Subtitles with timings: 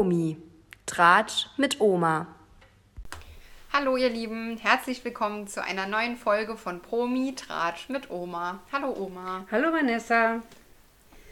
[0.00, 0.38] Promi.
[0.86, 2.26] Tratsch mit Oma.
[3.70, 8.60] Hallo ihr Lieben, herzlich willkommen zu einer neuen Folge von Promi Tratsch mit Oma.
[8.72, 9.44] Hallo Oma.
[9.52, 10.40] Hallo Vanessa.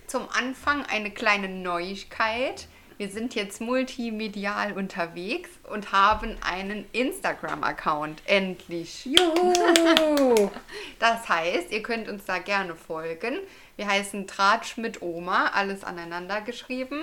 [0.06, 2.68] Zum Anfang eine kleine Neuigkeit.
[2.98, 8.20] Wir sind jetzt multimedial unterwegs und haben einen Instagram-Account.
[8.27, 9.06] Endlich.
[9.06, 10.50] Juhu!
[10.98, 13.38] Das heißt, ihr könnt uns da gerne folgen.
[13.77, 17.00] Wir heißen Tratsch mit Oma, alles aneinander geschrieben.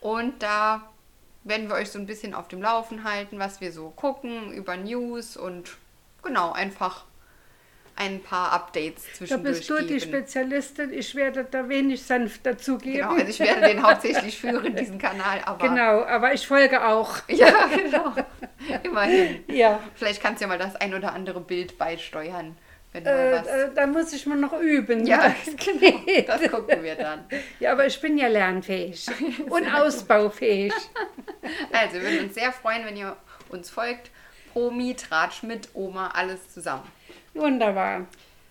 [0.00, 0.82] Und da
[1.44, 4.76] werden wir euch so ein bisschen auf dem Laufen halten, was wir so gucken, über
[4.76, 5.76] News und
[6.22, 7.04] genau, einfach
[7.96, 10.00] ein paar Updates Da zwischendurch bist du die geben.
[10.00, 10.92] Spezialistin.
[10.92, 13.00] Ich werde da wenig sanft dazugeben.
[13.00, 17.16] Genau, also ich werde den hauptsächlich führen, diesen Kanal, aber Genau, aber ich folge auch.
[17.28, 18.14] ja, genau,
[18.84, 19.44] immerhin.
[19.48, 19.80] Ja.
[19.94, 22.56] Vielleicht kannst du ja mal das ein oder andere Bild beisteuern,
[22.92, 23.46] wenn Äh, was.
[23.46, 25.06] äh, da muss ich mal noch üben.
[25.06, 27.24] ja, Das genau, das gucken wir dann.
[27.60, 29.06] Ja, aber ich bin ja lernfähig
[29.48, 30.72] und ausbaufähig.
[31.72, 33.16] Also, wir würden uns sehr freuen, wenn ihr
[33.50, 34.10] uns folgt.
[34.52, 36.82] Promi, Tratsch mit Oma, alles zusammen.
[37.34, 38.06] Wunderbar.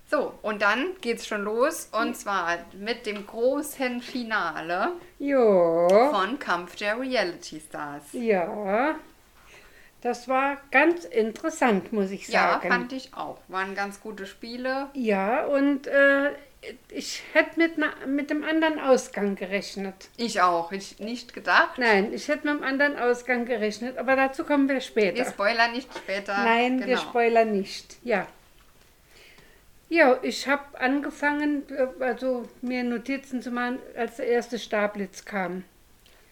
[0.09, 1.89] So, und dann geht's schon los.
[1.91, 5.87] Und zwar mit dem großen Finale Jo.
[6.11, 8.03] von Kampf der Reality Stars.
[8.13, 8.95] Ja.
[10.01, 12.69] Das war ganz interessant, muss ich Ja, sagen.
[12.69, 13.37] fand ich auch.
[13.49, 14.87] Waren ganz gute Spiele.
[14.93, 16.31] Ja, und äh,
[16.89, 20.09] ich hätte mit, na- mit dem anderen Ausgang gerechnet.
[20.15, 20.71] Ich auch.
[20.71, 21.77] Ich nicht gedacht.
[21.77, 25.17] Nein, ich hätte mit dem anderen Ausgang gerechnet, aber dazu kommen wir später.
[25.17, 26.37] Wir spoilern nicht später.
[26.37, 27.01] Nein, wir genau.
[27.01, 27.97] spoilern nicht.
[28.03, 28.25] Ja.
[29.89, 35.63] Ja, ich habe angefangen, äh, also mir Notizen zu machen, als der erste Starblitz kam.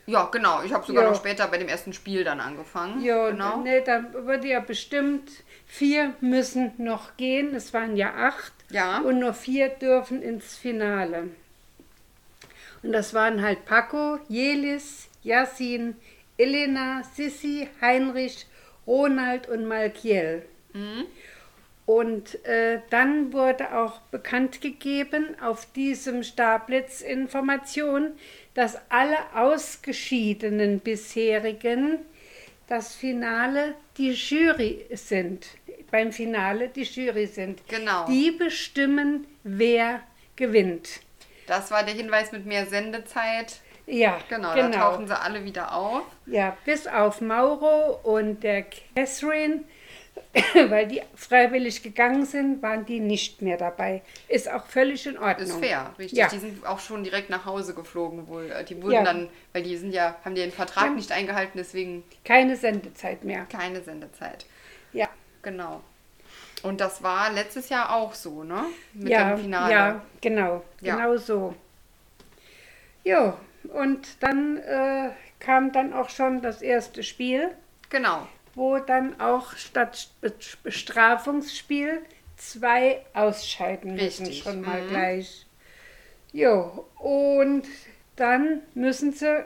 [0.07, 0.63] Ja, genau.
[0.63, 1.09] Ich habe sogar Ja.
[1.09, 3.03] noch später bei dem ersten Spiel dann angefangen.
[3.03, 3.57] Ja, genau.
[3.57, 5.29] nee, da wurde ja bestimmt,
[5.65, 7.53] vier müssen noch gehen.
[7.53, 8.53] Es waren ja acht.
[8.71, 8.99] Ja.
[8.99, 11.29] Und nur vier dürfen ins Finale.
[12.83, 15.95] Und das waren halt Paco, Jelis, Yassin,
[16.37, 18.45] Elena, Sissi, Heinrich,
[18.85, 20.43] Ronald und Malkiel.
[20.73, 21.05] Mhm.
[21.85, 28.11] Und äh, dann wurde auch bekannt gegeben auf diesem Starblitz-Information,
[28.57, 31.99] dass alle ausgeschiedenen bisherigen
[32.65, 35.45] das Finale die Jury sind.
[35.91, 37.61] Beim Finale die Jury sind.
[37.67, 38.07] Genau.
[38.07, 40.01] Die bestimmen, wer
[40.35, 41.01] gewinnt.
[41.45, 43.57] Das war der Hinweis mit mehr Sendezeit.
[43.85, 46.01] Ja, Genau, da tauchen sie alle wieder auf.
[46.25, 48.65] Ja, bis auf Mauro und der
[48.95, 49.65] Catherine,
[50.69, 54.01] weil die freiwillig gegangen sind, waren die nicht mehr dabei.
[54.27, 55.47] Ist auch völlig in Ordnung.
[55.47, 56.17] Ist fair, richtig.
[56.19, 56.27] Ja.
[56.27, 58.51] Die sind auch schon direkt nach Hause geflogen wohl.
[58.51, 59.03] Äh, Die wurden Ja.
[59.03, 60.91] dann, weil die sind ja, haben den Vertrag Ja.
[60.91, 63.45] nicht eingehalten, deswegen Keine Sendezeit mehr.
[63.51, 64.45] keine Sendezeit.
[64.93, 65.07] Ja,
[65.41, 65.81] Genau.
[66.63, 68.63] Und das war letztes Jahr auch so, ne?
[68.93, 69.71] Mit ja, dem Finale.
[69.71, 70.95] ja, genau, Ja.
[70.95, 71.53] genau so.
[73.03, 73.33] Jo,
[73.73, 77.51] und dann äh, kam dann auch schon das erste Spiel,
[77.89, 78.27] Genau.
[78.57, 82.01] Wo dann auch statt Be- Bestrafungsspiel
[82.37, 84.89] zwei ausscheiden müssen Richtig, schon mal mhm.
[84.89, 85.45] gleich.
[86.33, 87.63] Jo, und
[88.15, 89.45] dann müssen sie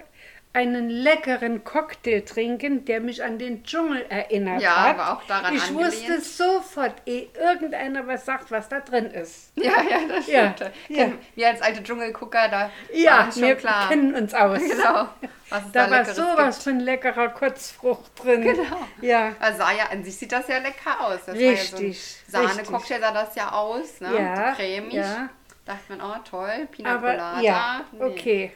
[0.54, 4.98] einen leckeren Cocktail trinken, der mich an den Dschungel erinnert Ja, hat.
[4.98, 5.94] war auch daran Ich angelehnt.
[5.94, 9.54] wusste sofort, ehe irgendeiner was sagt, was da drin ist.
[9.56, 10.72] Ja, ja, das Ja, stimmt.
[10.90, 11.12] ja.
[11.36, 13.88] Wir als alte Dschungelgucker, da Ja, uns schon wir klar.
[13.90, 14.60] kennen uns aus.
[14.72, 15.08] Genau.
[15.50, 16.64] Was da, Da war sowas gibt.
[16.64, 18.42] von leckerer Kurzfrucht drin.
[18.42, 18.88] Genau.
[19.02, 21.20] Ja, Also sah ja, an sich sieht das ja lecker aus.
[21.26, 22.00] Das Richtig,
[22.32, 24.16] war ja so Sahne-Cocktail sah das ja aus, ne?
[24.18, 24.94] Ja, Cremig.
[24.94, 25.30] ja.
[25.66, 27.42] Dachte man, oh toll, Pina aber Colada.
[27.42, 28.52] ja, Nee, okay.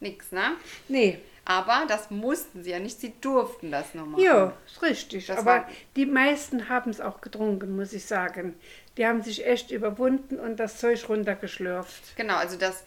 [0.00, 0.52] Nix, ne?
[0.88, 4.22] Nee, Aber das mussten sie ja nicht, sie durften das nur machen.
[4.22, 5.26] ja, ist richtig.
[5.26, 5.66] Das aber
[5.96, 8.54] die meisten haben es auch getrunken, muss ich sagen.
[8.96, 12.14] Die haben sich echt überwunden und das Zeug runtergeschlürft.
[12.14, 12.84] Genau, also das,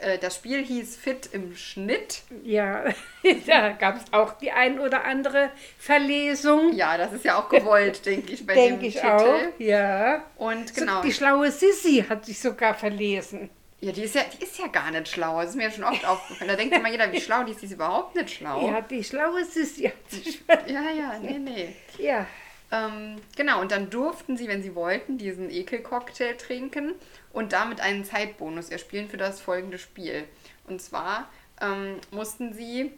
[0.00, 2.22] äh, das Spiel hieß Fit im Schnitt.
[2.44, 2.84] Ja,
[3.46, 6.72] da gab es auch die ein oder andere Verlesung.
[6.74, 9.06] Ja, das ist ja auch gewollt, denke ich, bei Denke dem ich Titel.
[9.08, 9.38] auch.
[9.58, 10.22] Ja.
[10.36, 11.02] Und So, genau.
[11.02, 13.50] Die schlaue Sissi hat sich sogar verlesen.
[13.80, 15.40] Ja, die ist ja, die ist ja gar nicht schlau.
[15.40, 16.48] Das ist mir schon oft aufgefallen.
[16.48, 17.62] Da denkt immer jeder, wie schlau die ist.
[17.62, 18.66] Die ist überhaupt nicht schlau.
[18.66, 20.74] Ja, die Sissi hat sich verlesen.
[20.74, 21.76] ja, ja, nee, nee.
[21.98, 22.26] Ja.
[22.70, 26.92] Ähm, genau, und dann durften sie, wenn sie wollten, diesen Ekelcocktail trinken
[27.32, 30.24] und damit einen Zeitbonus erspielen für das folgende Spiel.
[30.66, 31.28] Und zwar
[31.60, 32.92] ähm, mussten sie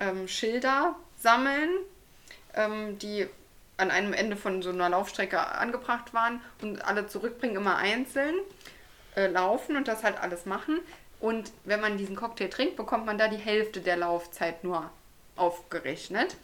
[0.00, 1.70] ähm, Schilder sammeln,
[2.54, 3.26] ähm, die
[3.76, 8.34] an einem Ende von so einer Laufstrecke angebracht waren und alle zurückbringen, immer einzeln
[9.16, 10.80] äh, laufen und das halt alles machen.
[11.20, 14.90] Und wenn man diesen Cocktail trinkt, bekommt man da die Hälfte der Laufzeit nur
[15.36, 16.36] aufgerechnet.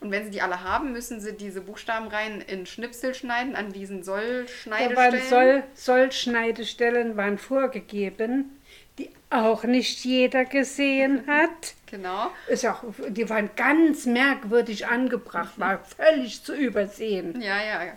[0.00, 4.00] Und wenn sie die alle haben, müssen sie diese Buchstabenreihen in Schnipsel schneiden, an diesen
[4.00, 5.22] Da Soll-Schneidestellen.
[5.28, 8.60] Soll, Sollschneidestellen waren vorgegeben,
[8.98, 11.74] die auch nicht jeder gesehen hat.
[11.86, 12.30] Genau.
[12.48, 17.40] Ist auch, die waren ganz merkwürdig angebracht, war völlig zu übersehen.
[17.40, 17.92] Ja, ja, ja.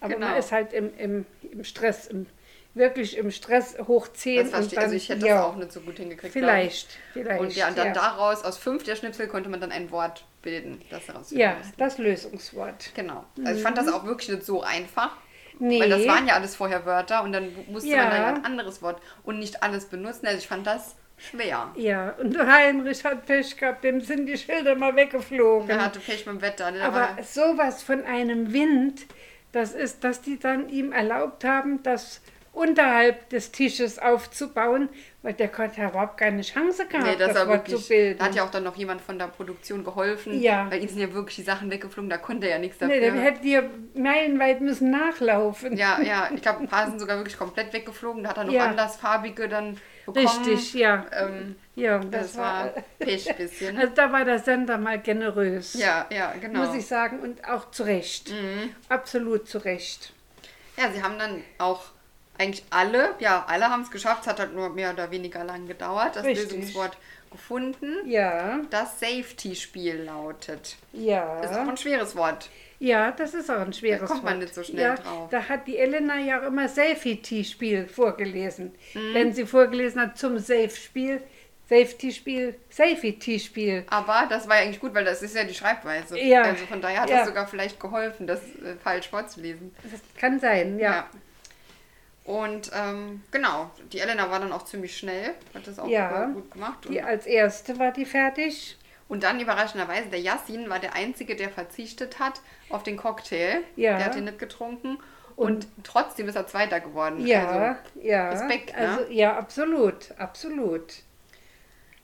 [0.00, 0.28] Aber genau.
[0.28, 2.26] man ist halt im, im, im Stress, im,
[2.74, 4.50] wirklich im Stress hoch 10.
[4.50, 6.32] das und dann, also ich hätte ja, das auch nicht so gut hingekriegt.
[6.32, 6.98] Vielleicht, ich.
[7.12, 7.40] vielleicht.
[7.40, 7.92] Und ja, und dann ja.
[7.92, 11.72] daraus, aus fünf der Schnipsel, konnte man dann ein Wort bilden, das daraus ja, musste.
[11.76, 12.90] das Lösungswort.
[12.94, 13.24] Genau.
[13.44, 15.16] Also ich fand das auch wirklich nicht so einfach.
[15.58, 15.80] Nee.
[15.80, 18.04] Weil das waren ja alles vorher Wörter und dann musste Ja.
[18.04, 20.26] man da ja ein anderes Wort und nicht alles benutzen.
[20.26, 21.70] Also ich fand das schwer.
[21.76, 25.68] Ja, und Heinrich hat Pech gehabt, dem sind die Schilder mal weggeflogen.
[25.68, 26.70] Er hatte Pech dem Wetter.
[26.70, 26.82] Ne?
[26.82, 29.02] Aber sowas von einem Wind,
[29.52, 32.22] das ist, dass die dann ihm erlaubt haben, das
[32.52, 34.90] unterhalb des Tisches aufzubauen,
[35.22, 37.82] weil der konnte ja überhaupt keine Chance gehabt, nee, das, das Wort wirklich.
[37.82, 38.18] zu bilden.
[38.18, 40.38] Da hat ja auch dann noch jemand von der Produktion geholfen.
[40.40, 40.70] Ja.
[40.70, 42.94] Weil ihm sind ja wirklich die Sachen weggeflogen, da konnte er ja nichts dafür.
[42.94, 43.58] nee, dann hätten die
[43.98, 45.76] meilenweit müssen nachlaufen.
[45.78, 48.22] ja, ja, ich glaube, ein paar sind sogar wirklich komplett weggeflogen.
[48.22, 48.66] Da hat er noch Ja.
[48.66, 50.26] andersfarbige dann bekommen.
[50.26, 51.06] Richtig, ja.
[51.12, 53.76] Ähm, ja, das, war Pech ein bisschen.
[53.78, 55.72] Also da war der Sender mal generös.
[55.72, 56.60] ja, ja, genau.
[56.60, 56.66] Mhm.
[56.66, 58.30] Muss ich sagen, und auch zu Recht.
[58.90, 60.12] Absolut zu Recht.
[60.76, 61.84] Ja, sie haben dann auch
[62.42, 64.22] eigentlich alle, ja, alle haben es geschafft.
[64.22, 66.16] Es hat halt nur mehr oder weniger lang gedauert.
[66.16, 66.50] Das Richtig.
[66.52, 66.96] Lösungswort
[67.30, 67.96] gefunden.
[68.04, 70.76] Ja, Das Safety-Spiel lautet.
[70.92, 71.40] ja.
[71.40, 72.50] Ist auch ein schweres Wort.
[72.78, 74.42] Ja, das ist auch ein schweres Da kommt man Wort.
[74.42, 75.28] nicht so schnell ja, drauf.
[75.30, 78.74] Da hat die Elena ja auch immer Safety-Spiel vorgelesen.
[78.94, 79.14] Mhm.
[79.14, 81.22] Wenn sie vorgelesen hat zum Safe-Spiel,
[81.68, 83.84] Safety-Spiel, Safety-Spiel.
[83.88, 86.18] Aber das war ja eigentlich gut, weil das ist ja die Schreibweise.
[86.18, 86.42] Ja.
[86.42, 87.18] Also von daher hat Ja.
[87.18, 89.74] das sogar vielleicht geholfen, das äh, falsch vorzulesen.
[89.90, 91.06] Das kann sein, ja.
[92.24, 96.26] Und ähm, genau, die Elena war dann auch ziemlich schnell, hat das auch Ja.
[96.26, 96.78] gut gemacht.
[96.88, 98.76] Die Und, als erste war die fertig.
[99.08, 102.40] und dann überraschenderweise, der Yassin war der Einzige, der verzichtet hat
[102.70, 103.62] auf den Cocktail.
[103.76, 103.96] Ja.
[103.96, 104.98] Der hat den nicht getrunken.
[105.34, 107.26] Und, trotzdem ist er Zweiter geworden.
[107.26, 108.28] Ja, Also, ja.
[108.30, 108.88] Respekt, ne?
[108.88, 110.84] Also, ja, absolut, absolut.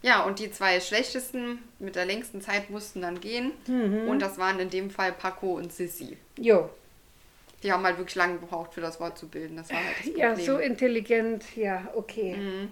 [0.02, 3.52] ja, und die zwei schlechtesten mit der längsten Zeit mussten dann gehen.
[3.66, 4.08] Mhm.
[4.08, 6.16] Und das waren in dem Fall Paco und Sissi.
[6.38, 6.70] Jo.
[7.62, 9.56] Die haben halt wirklich lange gebraucht, für das Wort zu bilden.
[9.56, 10.20] Das war halt das Problem.
[10.20, 12.36] Ja, so intelligent, ja, okay.
[12.36, 12.70] Mhm.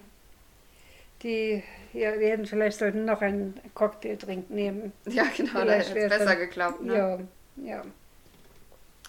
[1.23, 1.63] Die,
[1.93, 4.93] ja, wir hätten vielleicht sollten noch einen Cocktailtrink nehmen.
[5.05, 6.81] Ja, genau, da hätte es besser dann- geklappt.
[6.83, 6.95] Ne?
[6.95, 7.19] Ja,
[7.65, 7.83] ja.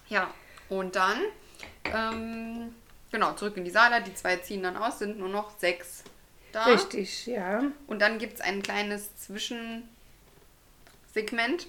[0.09, 0.35] Ja,
[0.71, 1.19] und dann,
[1.85, 2.75] ähm,
[3.13, 4.01] genau, zurück in die Sala.
[4.01, 6.03] Die zwei ziehen dann aus, sind nur noch sechs
[6.53, 6.65] da.
[6.65, 7.63] Richtig, ja.
[7.87, 11.67] Und dann gibt es ein kleines Zwischensegment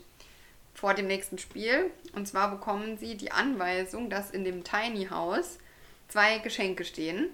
[0.80, 1.92] vor dem nächsten Spiel.
[2.14, 5.60] Und zwar bekommen sie die Anweisung, dass in dem Tiny House
[6.08, 7.30] zwei Geschenke stehen.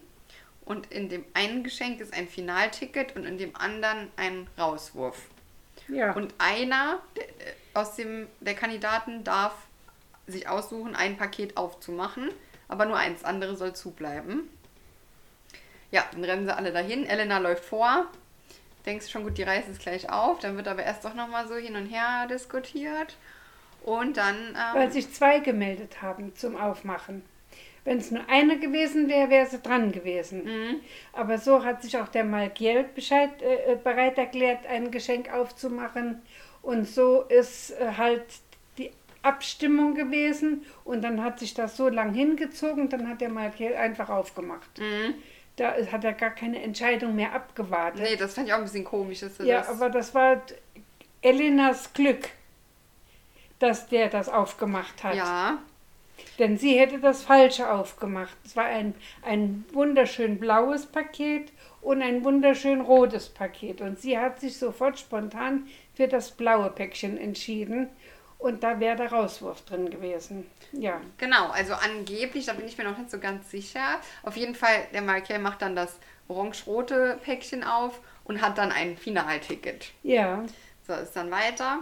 [0.66, 5.22] Und in dem einen Geschenk ist ein Finalticket und in dem anderen ein Rauswurf.
[5.88, 6.14] Ja.
[6.14, 7.26] Und einer der-
[7.76, 9.54] aus dem der Kandidaten darf
[10.26, 12.32] sich aussuchen, ein Paket aufzumachen,
[12.68, 14.50] aber nur eins, andere soll zubleiben.
[15.92, 17.06] Ja, dann rennen sie alle dahin.
[17.06, 18.08] Elena läuft vor.
[18.88, 20.40] Denkst schon gut, die reißt es gleich auf.
[20.40, 23.16] Dann wird aber erst doch nochmal so hin und her diskutiert.
[23.86, 24.36] Und dann.
[24.74, 27.24] Weil Ähm, sich zwei gemeldet haben zum Aufmachen.
[27.84, 30.44] Wenn es nur eine gewesen wäre, wäre sie dran gewesen.
[30.46, 30.76] Mhm.
[31.14, 36.24] Aber so hat sich auch der Malkiel Bescheid, äh, äh, bereit erklärt, ein Geschenk aufzumachen.
[36.64, 38.24] Und so ist äh, halt
[38.80, 38.90] die
[39.22, 40.66] Abstimmung gewesen.
[40.84, 44.80] Und dann hat sich das so lang hingezogen, dann hat der Malkiel einfach aufgemacht.
[44.80, 45.14] mhm.
[45.58, 48.02] Da hat er gar keine Entscheidung mehr abgewartet.
[48.02, 49.22] nee, das fand ich auch ein bisschen komisch.
[49.22, 50.42] Dass Ja, das, aber das war
[51.22, 52.28] Elenas Glück,
[53.60, 55.16] dass der das aufgemacht hat.
[55.16, 55.60] Ja,
[56.40, 58.36] Denn sie hätte das Falsche aufgemacht.
[58.46, 63.82] Es war ein, ein wunderschön blaues Paket und ein wunderschön rotes Paket.
[63.82, 67.90] Und sie hat sich sofort spontan für das blaue Päckchen entschieden.
[68.38, 70.46] Und da wäre der Rauswurf drin gewesen.
[70.72, 71.00] Ja.
[71.18, 74.00] Genau, also angeblich, da bin ich mir noch nicht so ganz sicher.
[74.24, 75.98] Auf jeden Fall, der Markel macht dann das
[76.28, 79.92] orange-rote Päckchen auf und hat dann ein Finalticket.
[80.04, 80.44] Ja.
[80.86, 81.80] So, ist dann weiter.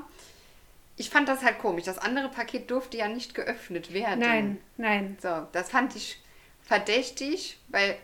[0.95, 1.85] Ich fand das halt komisch.
[1.85, 4.19] Das andere Paket durfte ja nicht geöffnet werden.
[4.19, 5.17] Nein, nein.
[5.21, 6.21] So, das fand ich
[6.61, 7.97] verdächtig, weil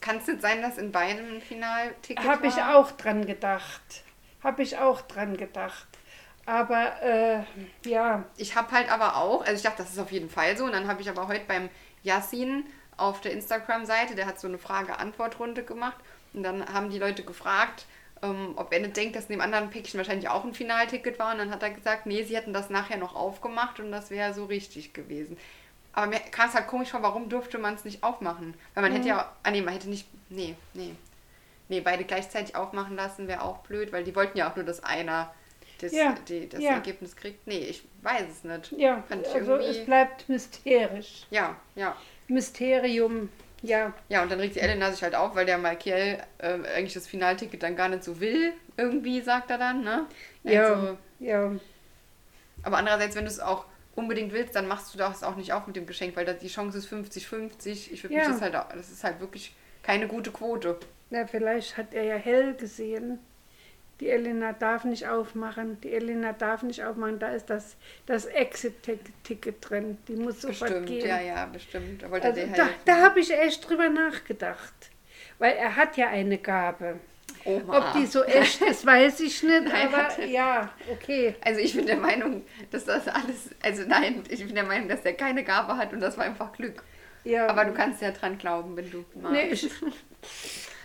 [0.00, 4.04] kann es nicht sein, dass in beidem ein Finalticket Habe ich auch dran gedacht.
[4.42, 5.86] Habe ich auch dran gedacht.
[6.44, 7.42] Aber äh,
[7.84, 10.64] ja, Ich habe halt aber auch, also ich dachte, das ist auf jeden Fall so.
[10.64, 11.68] Und dann habe ich aber heute beim
[12.02, 12.64] Yassin
[12.96, 15.98] auf der Instagram-Seite, der hat so eine Frage-Antwort-Runde gemacht.
[16.32, 17.86] Und dann haben die Leute gefragt,
[18.22, 21.32] ähm, ob er nicht denkt, dass in dem anderen Päckchen wahrscheinlich auch ein Finalticket war.
[21.32, 24.32] Und dann hat er gesagt, nee, sie hätten das nachher noch aufgemacht und das wäre
[24.34, 25.36] so richtig gewesen.
[25.92, 28.54] Aber mir kam es halt komisch vor, warum durfte man es nicht aufmachen?
[28.74, 30.94] Weil man hätte ja, ah nee, man hätte nicht, nee, nee.
[31.68, 34.84] Nee, beide gleichzeitig aufmachen lassen wäre auch blöd, weil die wollten ja auch nur, dass
[34.84, 35.34] einer
[35.80, 36.72] das, Ja, die, das ja.
[36.72, 37.46] Ergebnis kriegt.
[37.46, 38.72] Nee, ich weiß es nicht.
[38.78, 41.26] Ja, also irgendwie- es bleibt mysterisch.
[41.30, 41.96] Ja, ja.
[42.28, 43.28] Mysterium,
[43.66, 43.92] ja.
[44.08, 47.06] Ja, und dann regt die Elena sich halt auf, weil der Michael äh, eigentlich das
[47.06, 50.06] Finalticket dann gar nicht so will, irgendwie, sagt er dann, ne?
[50.44, 51.52] Ja, Also, ja.
[52.62, 55.66] aber andererseits, wenn du es auch unbedingt willst, dann machst du das auch nicht auf
[55.66, 57.90] mit dem Geschenk, weil die Chance ist 50-50.
[57.92, 58.20] Ich würde Ja.
[58.20, 60.78] mich das halt, auch- das ist halt wirklich keine gute Quote.
[61.10, 63.18] Ja, vielleicht hat er ja hell gesehen.
[64.00, 65.80] Die Elena darf nicht aufmachen.
[65.80, 67.18] Die Elena darf nicht aufmachen.
[67.18, 69.96] Da ist das, das Exit-Ticket drin.
[70.06, 71.08] Die muss sofort Bestimmt, gehen.
[71.08, 72.02] ja, ja, bestimmt.
[72.02, 74.74] Da wollte Also da, da habe ich echt drüber nachgedacht.
[75.38, 77.00] Weil er hat ja eine Gabe.
[77.44, 77.78] Oma.
[77.78, 79.62] Ob die so echt ist, weiß ich nicht.
[79.68, 80.26] Nein, aber er.
[80.26, 81.34] ja, okay.
[81.40, 85.02] Also ich bin der Meinung, dass das alles, also nein, ich bin der Meinung, dass
[85.02, 86.82] der keine Gabe hat und das war einfach Glück.
[87.22, 89.32] Ja, Aber du kannst ja dran glauben, wenn du magst.
[89.32, 89.70] Nee, ich,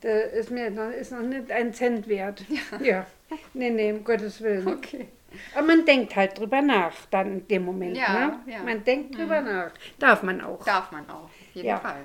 [0.00, 2.44] da ist mir noch, ist noch nicht ein Cent wert.
[2.48, 2.78] Ja.
[2.80, 3.06] ja.
[3.54, 4.66] Nee, nee, um Gottes Willen.
[4.66, 5.08] Okay.
[5.54, 7.96] Aber man denkt halt drüber nach, dann in dem Moment.
[7.96, 8.40] Ja, ne?
[8.46, 8.58] ja.
[8.58, 8.64] Mhm.
[8.64, 9.70] Man denkt drüber nach.
[9.98, 10.64] Darf man auch.
[10.64, 11.78] Darf man auch, auf jeden Ja.
[11.78, 12.02] Fall.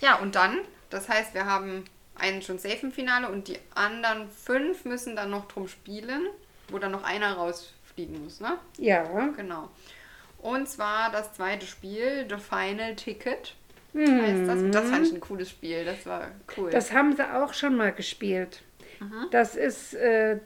[0.00, 0.58] Ja, und dann,
[0.88, 1.84] das heißt, wir haben
[2.16, 6.26] einen schon safe im Finale und die anderen fünf müssen dann noch drum spielen,
[6.68, 8.58] wo dann noch einer rausfliegen muss, ne?
[8.78, 9.04] Ja.
[9.36, 9.68] Genau.
[10.38, 13.54] Und zwar das zweite Spiel, The Final Ticket
[13.94, 14.58] heißt das.
[14.62, 16.68] Und das fand ich ein cooles Spiel, das war cool.
[16.68, 16.70] Mhm.
[16.72, 18.62] Das haben sie auch schon mal gespielt.
[19.30, 20.38] Das ist äh,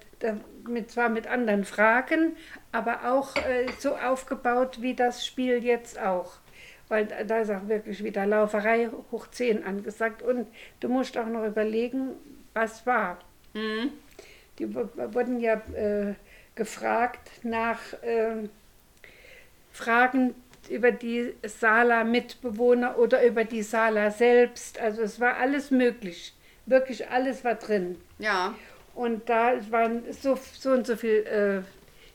[0.68, 2.36] mit, zwar mit anderen Fragen,
[2.70, 6.34] aber auch äh, so aufgebaut wie das Spiel jetzt auch.
[6.88, 10.22] Weil da- ist auch wirklich wieder Lauferei hoch 10 angesagt.
[10.22, 10.46] Und
[10.78, 12.10] du musst auch noch überlegen,
[12.52, 13.18] was war.
[13.54, 13.90] Mhm.
[14.60, 16.14] Die wurden ja äh,
[16.54, 18.48] gefragt nach äh,
[19.72, 20.34] Fragen
[20.68, 24.78] über die Sala-Mitbewohner oder über die Sala selbst.
[24.80, 26.34] Also es war alles möglich.
[26.66, 28.00] Wirklich alles war drin.
[28.18, 28.54] ja,
[28.94, 31.62] Und da waren so, so und so viel äh,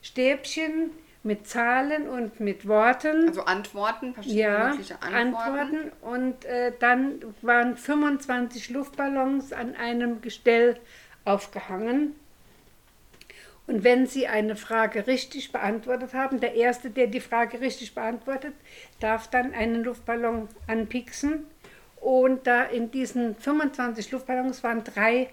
[0.04, 0.90] Stäbchen
[1.22, 3.28] mit Zahlen und mit Worten.
[3.28, 5.58] also Antworten, verschiedene ja, mögliche Antworten.
[5.58, 5.92] Antworten.
[6.00, 10.78] Und äh, dann waren 25 Luftballons an einem Gestell
[11.24, 12.14] aufgehangen.
[13.66, 18.54] Und wenn Sie eine Frage richtig beantwortet haben, der Erste, der die Frage richtig beantwortet,
[18.98, 21.46] darf dann einen Luftballon anpiksen.
[22.00, 25.28] Und da in diesen 25 Luftballons waren drei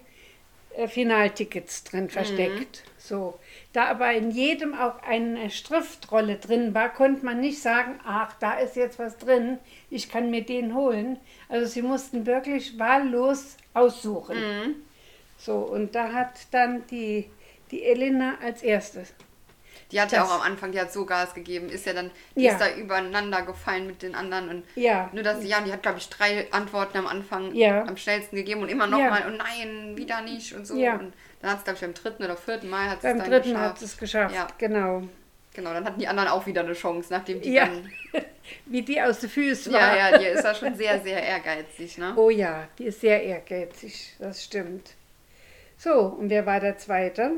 [0.76, 2.84] äh, Finaltickets drin versteckt.
[2.98, 3.38] So.
[3.72, 8.58] Da aber in jedem auch eine Schriftrolle drin war, konnte man nicht sagen, ach, da
[8.58, 9.58] ist jetzt was drin,
[9.90, 11.18] ich kann mir den holen.
[11.48, 14.36] Also sie mussten wirklich wahllos aussuchen.
[15.38, 17.30] So, und da hat dann die,
[17.70, 19.12] die Elena als erstes.
[19.90, 22.10] Die hat ja Das- auch am Anfang, die hat so Gas gegeben, ist ja dann,
[22.34, 22.52] die Ja.
[22.52, 25.08] ist da übereinander gefallen mit den anderen und Ja.
[25.14, 27.84] nur dass sie, ja, die hat glaube ich drei Antworten am Anfang Ja.
[27.84, 29.08] am schnellsten gegeben und immer noch Ja.
[29.10, 30.76] mal und nein, wieder nicht und so.
[30.76, 30.96] Ja.
[30.96, 33.30] Und dann hat es glaube ich beim dritten oder vierten Mal hat Beim es dann
[33.30, 33.76] dritten geschafft.
[33.76, 35.02] hat es geschafft, Ja, genau.
[35.54, 37.90] genau, dann hatten die anderen auch wieder eine Chance, nachdem die Ja, dann.
[38.66, 39.96] wie die aus den Füßen war.
[39.96, 42.12] Ja, ja, die ist ja schon sehr, sehr ehrgeizig, ne?
[42.16, 44.90] Oh ja, die ist sehr ehrgeizig, das stimmt.
[45.78, 47.32] So, und wer war der Zweite?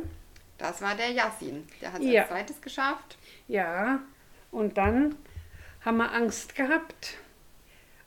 [0.60, 1.66] Das war der Yassin.
[1.80, 2.20] Der hat es Ja.
[2.22, 3.18] als zweites geschafft.
[3.48, 3.98] Ja,
[4.52, 5.16] und dann
[5.84, 7.16] haben wir Angst gehabt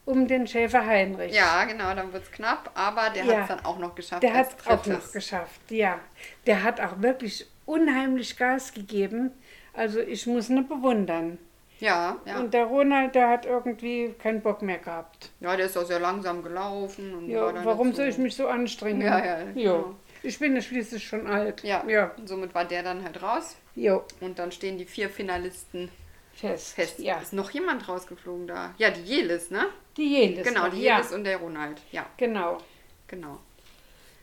[0.05, 1.33] um den Schäfer Heinrich.
[1.33, 3.33] Ja, genau, dann wird es knapp, aber der Ja.
[3.35, 4.21] hat es dann auch noch geschafft.
[4.23, 5.05] Der hat auch drittes.
[5.05, 5.99] noch geschafft, ja.
[6.45, 9.31] Der hat auch wirklich unheimlich Gas gegeben.
[9.73, 11.37] Also ich muss ihn bewundern.
[11.79, 12.37] Ja, ja.
[12.39, 15.31] Und der Ronald, der hat irgendwie keinen Bock mehr gehabt.
[15.39, 17.29] ja, der ist auch sehr langsam gelaufen.
[17.29, 19.01] Ja, warum nicht soll so- ich mich so anstrengen?
[19.01, 19.51] Ja, ja, ja.
[19.53, 19.95] genau.
[20.23, 21.63] Ich bin ja schließlich schon alt.
[21.63, 22.11] Ja, ja.
[22.17, 23.55] Und somit war der dann halt raus.
[23.75, 25.89] Jo, Und dann stehen die vier Finalisten
[26.33, 26.73] fest.
[26.75, 26.99] fest.
[26.99, 27.19] Ja.
[27.19, 28.73] Ist noch jemand rausgeflogen da?
[28.77, 29.65] Ja, die Jelis, ne?
[29.97, 30.47] Die Jelis.
[30.47, 30.97] genau, die ja.
[30.97, 31.81] Jelis und der Ronald.
[31.91, 32.57] Ja, Genau.
[33.07, 33.39] genau.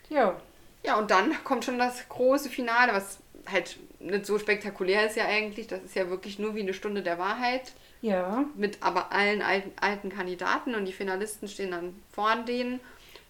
[0.09, 0.40] Ja.
[0.85, 3.19] Ja, und dann kommt schon das große Finale, was
[3.50, 5.66] halt nicht so spektakulär ist ja eigentlich.
[5.66, 7.73] Das ist ja wirklich nur wie eine Stunde der Wahrheit.
[8.00, 8.45] Ja.
[8.57, 12.80] Mit aber allen alten, alten Kandidaten und die Finalisten stehen dann vor denen.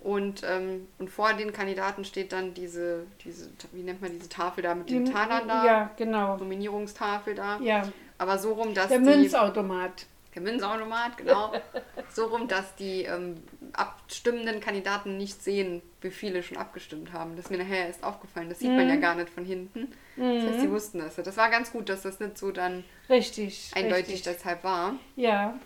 [0.02, 4.62] Und, ähm, und vor den Kandidaten steht dann diese, diese, wie nennt man diese Tafel
[4.62, 5.64] da mit den Die- Talern da?
[5.66, 6.36] Ja, genau.
[6.38, 7.58] Nominierungstafel da.
[7.60, 7.86] Ja.
[8.16, 9.04] Aber so rum, dass Der die.
[9.04, 10.06] Münzautomat.
[10.34, 11.52] Der Münzautomat, genau.
[12.14, 13.34] so rum, dass die ähm,
[13.74, 17.36] abstimmenden Kandidaten nicht sehen, wie viele schon abgestimmt haben.
[17.36, 18.48] Das ist mir nachher erst aufgefallen.
[18.48, 18.90] Das sieht man Mhm.
[18.90, 19.88] ja gar nicht von hinten.
[20.16, 21.16] Das heißt, sie wussten das.
[21.16, 23.70] Das war ganz gut, dass das nicht so dann Richtig.
[23.74, 24.22] eindeutig richtig.
[24.34, 24.94] deshalb war.
[25.16, 25.58] Ja.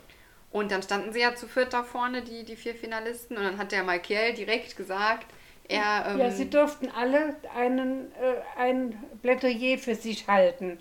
[0.55, 3.35] Und dann standen sie ja zu viert da vorne, die, die vier Finalisten.
[3.35, 5.25] Und dann hat der Michael direkt gesagt,
[5.67, 6.05] er.
[6.07, 10.79] Ähm, Ja, sie durften alle einen, äh, ein Plädoyer für sich halten.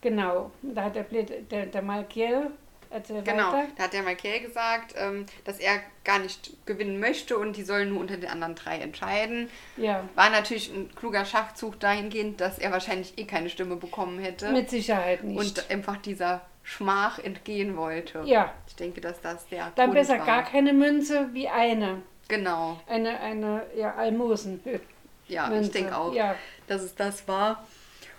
[0.00, 0.50] Genau.
[0.62, 2.50] Da hat der, der, der Malkiel
[2.90, 3.68] Erzähl Genau, weiter.
[3.76, 7.90] da hat der Michael gesagt, ähm, dass er gar nicht gewinnen möchte und die sollen
[7.90, 9.48] nur unter den anderen drei entscheiden.
[9.76, 14.52] Ja, War natürlich ein kluger Schachzug dahingehend, dass er wahrscheinlich eh keine Stimme bekommen hätte
[14.52, 15.38] mit Sicherheit nicht.
[15.38, 18.22] und einfach dieser Schmach entgehen wollte.
[18.24, 18.52] Ja.
[18.68, 20.26] Ich denke, dass das der Dann Grund besser war.
[20.26, 22.02] gar keine Münze wie eine.
[22.28, 24.60] Genau, Eine, eine, ja, Almosen.
[25.28, 25.70] ja, ich Münze.
[25.72, 26.34] denke auch, Ja.
[26.68, 27.66] dass es das war.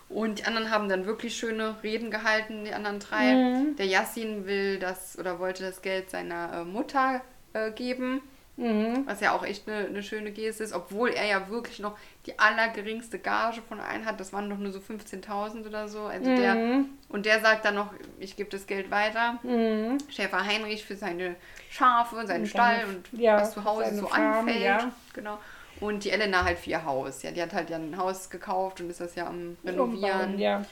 [0.09, 3.33] Und die anderen haben dann wirklich schöne Reden gehalten, die anderen drei.
[3.33, 3.75] Mhm.
[3.77, 7.21] Der Yassin will das oder wollte das Geld seiner äh, Mutter
[7.53, 8.21] äh, geben.
[8.55, 9.03] Mhm.
[9.07, 12.37] Was ja auch echt eine, eine schöne Geste ist, obwohl er ja wirklich noch die
[12.37, 14.19] allergeringste Gage von allen hat.
[14.19, 16.01] Das waren doch nur so 15.000 oder so.
[16.03, 16.89] Also der, Mhm.
[17.09, 19.39] und der sagt dann noch, ich gebe das Geld weiter.
[19.43, 19.97] Mhm.
[20.09, 21.35] Schäfer Heinrich für seine
[21.71, 24.61] Schafe, seinen Und Stall und ja, was zu Hause so Farm, anfällt.
[24.61, 24.91] ja.
[25.13, 25.39] Genau.
[25.79, 27.23] Und die Elena halt für ihr Haus.
[27.23, 30.11] Ja, die hat halt ja ein Haus gekauft und ist das ja am Renovieren.
[30.21, 30.63] Umbauen, ja.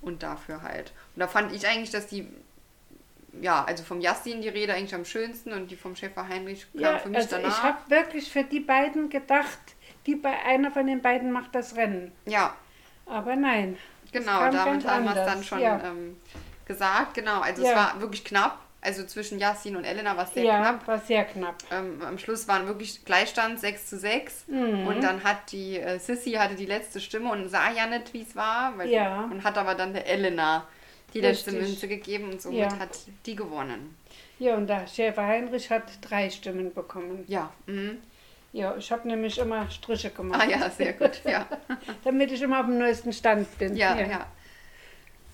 [0.00, 0.92] Und dafür halt.
[1.16, 2.28] Und da fand ich eigentlich, dass die,
[3.40, 6.80] ja, also vom Yassin die Rede eigentlich am schönsten und die vom Schäfer Heinrich kam
[6.80, 7.48] Ja, für mich also danach.
[7.58, 9.58] ich habe wirklich für die beiden gedacht,
[10.06, 12.12] die bei einer von den beiden macht das Rennen.
[12.26, 12.54] ja,
[13.06, 13.76] Aber nein.
[14.06, 16.16] es Genau, damit haben wir es dann schon Ja, ähm,
[16.66, 17.14] gesagt.
[17.14, 17.76] Genau, also es Ja.
[17.76, 18.58] war wirklich knapp.
[18.80, 20.86] Also zwischen Yassin und Elena war es sehr ja knapp.
[20.86, 21.56] war sehr knapp.
[21.70, 24.44] Ähm, am Schluss waren wirklich Gleichstand 6 zu 6.
[24.46, 24.86] Mhm.
[24.86, 28.20] Und dann hat die äh, Sissy hatte die letzte Stimme und sah ja nicht, wie
[28.22, 28.76] es war.
[28.76, 29.22] Weil, Ja.
[29.24, 30.66] Und hat aber dann der Elena
[31.14, 31.68] die letzte Richtig.
[31.68, 32.78] Münze gegeben und somit Ja.
[32.78, 32.90] hat
[33.24, 33.96] die gewonnen.
[34.38, 37.24] Ja, und der Schäfer Heinrich hat drei Stimmen bekommen.
[37.28, 37.52] Ja.
[37.66, 37.98] Mhm.
[38.52, 40.42] Ja, ich habe nämlich immer Striche gemacht.
[40.44, 41.20] Ah ja, sehr gut.
[41.24, 41.46] Ja,
[42.04, 43.74] Damit ich immer auf dem neuesten Stand bin.
[43.76, 44.26] ja, ja.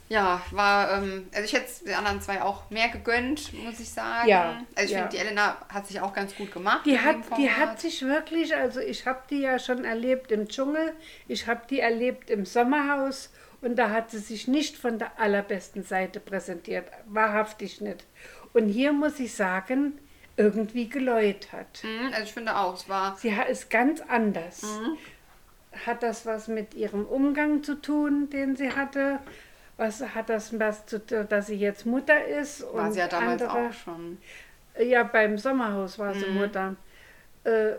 [0.09, 4.29] Ja, war, ähm, also ich hätte den anderen zwei auch mehr gegönnt, muss ich sagen.
[4.29, 5.03] Ja, Also ich ja.
[5.03, 6.85] finde, die Elena hat sich auch ganz gut gemacht.
[6.85, 10.95] Die hat, die hat sich wirklich, also ich habe die ja schon erlebt im Dschungel,
[11.29, 13.31] ich habe die erlebt im Sommerhaus
[13.63, 18.05] und da hat sie sich nicht von der allerbesten Seite präsentiert, wahrhaftig nicht.
[18.53, 19.99] Und hier muss ich sagen,
[20.37, 21.83] irgendwie geläutert.
[21.83, 24.63] Mhm, Also ich finde auch, es war Sie ist ganz anders.
[24.63, 24.97] Mhm.
[25.87, 29.19] Hat das was mit ihrem Umgang zu tun, den sie hatte?
[29.77, 32.63] Was hat das was zu tun, dass sie jetzt Mutter ist?
[32.75, 34.19] war und sie ja damals andere, auch schon.
[34.79, 36.35] Ja, beim Sommerhaus war sie Mhm.
[36.39, 36.77] Mutter.
[37.45, 37.73] Äh,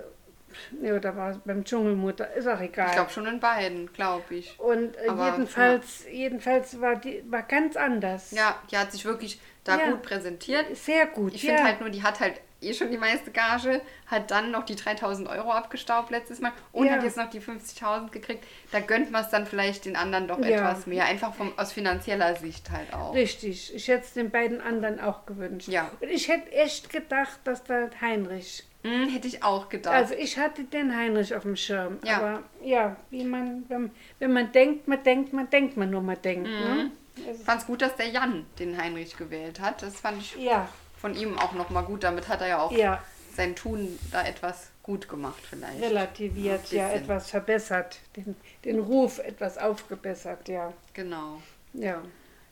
[0.79, 2.33] nee, oder war es beim Dschungelmutter?
[2.33, 2.87] Ist auch egal.
[2.87, 4.59] Ich glaube schon in beiden, glaube ich.
[4.59, 8.31] und äh, aber- jedenfalls, jedenfalls war die war ganz anders.
[8.31, 9.91] Ja, die hat sich wirklich da Ja.
[9.91, 10.75] gut präsentiert.
[10.75, 11.33] Sehr gut.
[11.33, 11.49] Ich ja.
[11.51, 14.75] finde halt nur, die hat halt eh schon die meiste Gage, hat dann noch die
[14.75, 16.93] 3000 Euro abgestaubt letztes Mal und Ja.
[16.93, 18.43] hat jetzt noch die 50.000 gekriegt.
[18.71, 20.69] Da gönnt man es dann vielleicht den anderen doch Ja.
[20.69, 21.05] etwas mehr.
[21.05, 23.13] Einfach vom, aus finanzieller Sicht halt auch.
[23.13, 23.73] Richtig.
[23.75, 25.67] Ich hätte es den beiden anderen auch gewünscht.
[25.67, 25.89] Ja.
[25.99, 28.63] Und ich hätte echt gedacht, dass der Heinrich.
[28.83, 29.93] Hm, hätte ich auch gedacht.
[29.93, 31.99] Also ich hatte den Heinrich auf dem Schirm.
[32.03, 32.17] Ja.
[32.17, 36.17] Aber ja, wie man, wenn, wenn man denkt, man denkt, man denkt, man nur mal
[36.17, 36.47] denkt.
[36.49, 36.53] Mhm.
[36.75, 36.91] Ne?
[37.17, 39.83] ich fand es gut, dass der Jan den Heinrich gewählt hat.
[39.83, 40.67] Das fand ich Ja,
[41.01, 42.03] von ihm auch nochmal gut.
[42.03, 43.01] Damit hat er ja auch ja,
[43.35, 45.81] sein Tun da etwas gut gemacht vielleicht.
[45.81, 47.99] relativiert, ja, etwas verbessert.
[48.15, 48.35] Den,
[48.65, 50.71] den Ruf etwas aufgebessert, ja.
[50.93, 51.41] Genau.
[51.73, 52.01] Ja.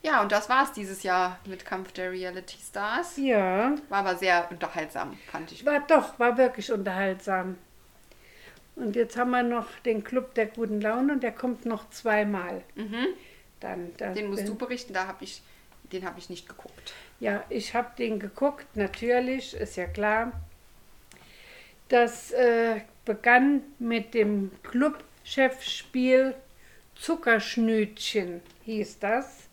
[0.02, 3.18] Ja, und das war es dieses Jahr mit Kampf der Reality Stars.
[3.18, 5.66] Ja, War aber sehr unterhaltsam, fand ich.
[5.66, 7.58] war doch, war wirklich unterhaltsam.
[8.78, 12.62] Und jetzt haben wir noch den Club der guten Laune und der kommt noch zweimal.
[12.76, 13.08] Mhm.
[13.60, 15.42] Dann, da- Den musst den- du berichten, da habe ich,
[15.92, 16.94] den habe ich nicht geguckt.
[17.20, 20.32] Ja, ich habe den geguckt, natürlich, ist ja klar.
[21.90, 26.36] Das äh, begann mit dem Clubchefspiel
[26.96, 29.50] Zuckerschnütchen, hieß das.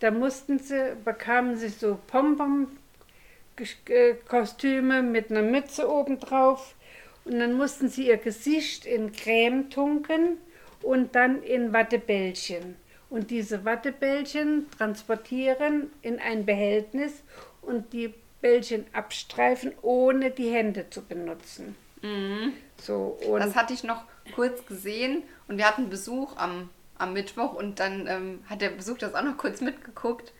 [0.00, 6.74] Da mussten sie, bekamen sie so Pompom-Kostüme mit einer Mütze obendrauf
[7.24, 10.36] und dann mussten sie ihr Gesicht in Creme tunken
[10.82, 12.76] und dann in Wattebällchen.
[13.08, 17.22] Und diese Wattebällchen transportieren in ein Behältnis
[17.62, 21.76] und die Bällchen abstreifen, ohne die Hände zu benutzen.
[22.80, 24.02] So, und Das hatte ich noch
[24.34, 28.98] kurz gesehen und wir hatten Besuch am, am Mittwoch und dann ähm, hat der Besuch
[28.98, 30.32] das auch noch kurz mitgeguckt.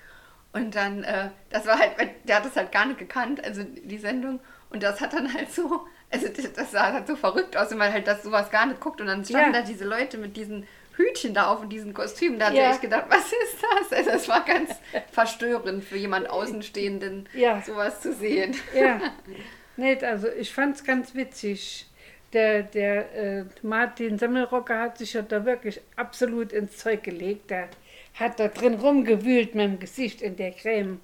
[0.53, 1.93] Und dann, äh, das war halt,
[2.25, 4.41] der hat das halt gar nicht gekannt, also die Sendung.
[4.71, 7.79] Und das hat dann halt so, also das, das sah halt so verrückt aus, wenn
[7.79, 9.01] man halt das sowas gar nicht guckt.
[9.01, 9.61] Und dann standen Ja.
[9.61, 12.39] da diese Leute mit diesen Hütchen da auf und diesen Kostümen.
[12.39, 12.73] Da Ja.
[12.73, 13.93] ich gedacht, was ist das?
[13.99, 14.71] Also das war ganz
[15.13, 17.63] verstörend für jemand Außenstehenden, Ja.
[17.63, 18.55] sowas zu sehen.
[18.75, 19.01] Ja,
[19.77, 21.87] nicht, also ich fand es ganz witzig.
[22.33, 27.51] Der, der äh, Martin Semmelrocker hat sich ja da wirklich absolut ins Zeug gelegt.
[27.51, 27.69] Der
[28.15, 31.01] hat da drin rumgewühlt mit dem Gesicht in der Creme.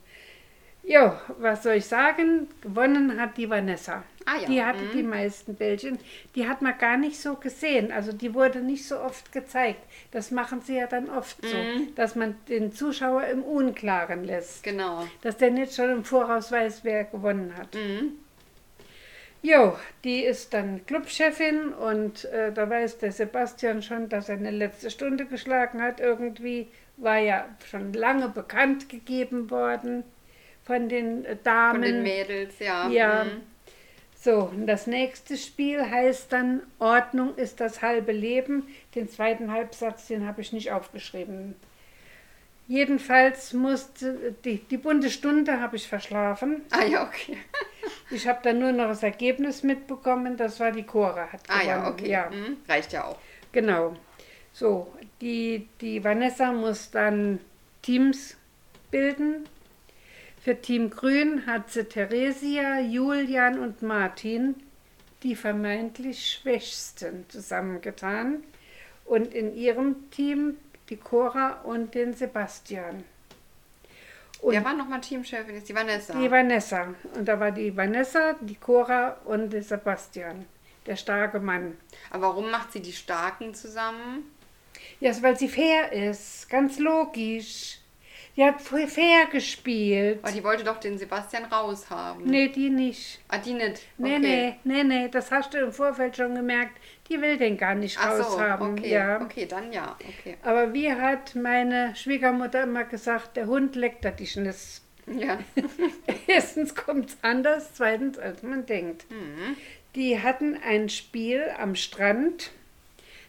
[0.84, 2.48] Jo, was soll ich sagen?
[2.60, 4.02] Gewonnen hat die Vanessa.
[4.24, 4.92] Ah ja, Die hatte mhm.
[4.92, 5.98] die meisten Bällchen.
[6.34, 7.92] Die hat man gar nicht so gesehen.
[7.92, 9.80] Also die wurde nicht so oft gezeigt.
[10.10, 11.48] Das machen sie ja dann oft Mhm.
[11.48, 14.62] so, dass man den Zuschauer im Unklaren lässt.
[14.64, 15.06] Genau.
[15.22, 17.74] Dass der nicht schon im Voraus weiß, wer gewonnen hat.
[17.74, 18.12] Mhm.
[19.44, 24.52] Jo, die ist dann Clubchefin und äh, da weiß der Sebastian schon, dass er eine
[24.52, 25.98] letzte Stunde geschlagen hat.
[25.98, 30.04] Irgendwie war ja schon lange bekannt gegeben worden
[30.64, 31.74] von den äh, Damen.
[31.74, 32.88] Von den Mädels, ja.
[32.88, 33.24] Ja.
[33.24, 33.40] Mhm.
[34.20, 38.68] So, und das nächste Spiel heißt dann Ordnung ist das halbe Leben.
[38.94, 41.56] Den zweiten Halbsatz, den habe ich nicht aufgeschrieben.
[42.68, 46.62] Jedenfalls musste die, die bunte Stunde habe ich verschlafen.
[46.70, 47.36] Ah ja, okay.
[48.10, 51.76] Ich habe dann nur noch das Ergebnis mitbekommen, das war die Cora hat Ah ja,
[51.78, 51.92] gewonnen.
[51.94, 52.10] okay.
[52.10, 52.58] Ja, Mhm.
[52.68, 53.18] Reicht ja auch.
[53.50, 53.96] genau.
[54.52, 57.40] So, die, die Vanessa muss dann
[57.80, 58.36] Teams
[58.90, 59.46] bilden.
[60.42, 64.56] Für Team Grün hat sie Theresia, Julian und Martin,
[65.22, 68.42] die vermeintlich Schwächsten, zusammengetan.
[69.04, 70.56] Und in ihrem Team
[70.88, 73.04] die Cora und den Sebastian.
[74.40, 75.54] Und Wer war nochmal Teamchefin?
[75.54, 76.18] Ist die Vanessa.
[76.18, 76.92] die Vanessa.
[77.14, 80.44] Und da war die Vanessa, die Cora und der Sebastian,
[80.86, 81.76] der starke Mann.
[82.10, 84.24] Aber warum macht sie die Starken zusammen?
[84.98, 87.78] Ja, weil sie fair ist, ganz logisch.
[88.36, 90.20] Die hat fair gespielt.
[90.22, 92.24] Weil die wollte doch den Sebastian raushaben.
[92.24, 93.20] Nee, die nicht.
[93.28, 93.82] Ah, die nicht.
[93.98, 94.54] Nee, okay.
[94.64, 96.78] nee, nee, nee, das hast du im Vorfeld schon gemerkt.
[97.10, 98.72] Die will den gar nicht Ach so, raushaben.
[98.72, 98.90] okay.
[98.90, 99.20] Ja.
[99.20, 99.96] Okay, dann ja.
[100.00, 100.38] Okay.
[100.42, 104.80] Aber wie hat meine Schwiegermutter immer gesagt, der Hund leckt er dich nicht.
[105.06, 105.38] Ja.
[106.26, 109.10] Erstens kommt es anders, zweitens als man denkt.
[109.10, 109.56] Mhm.
[109.94, 112.50] Die hatten ein Spiel am Strand.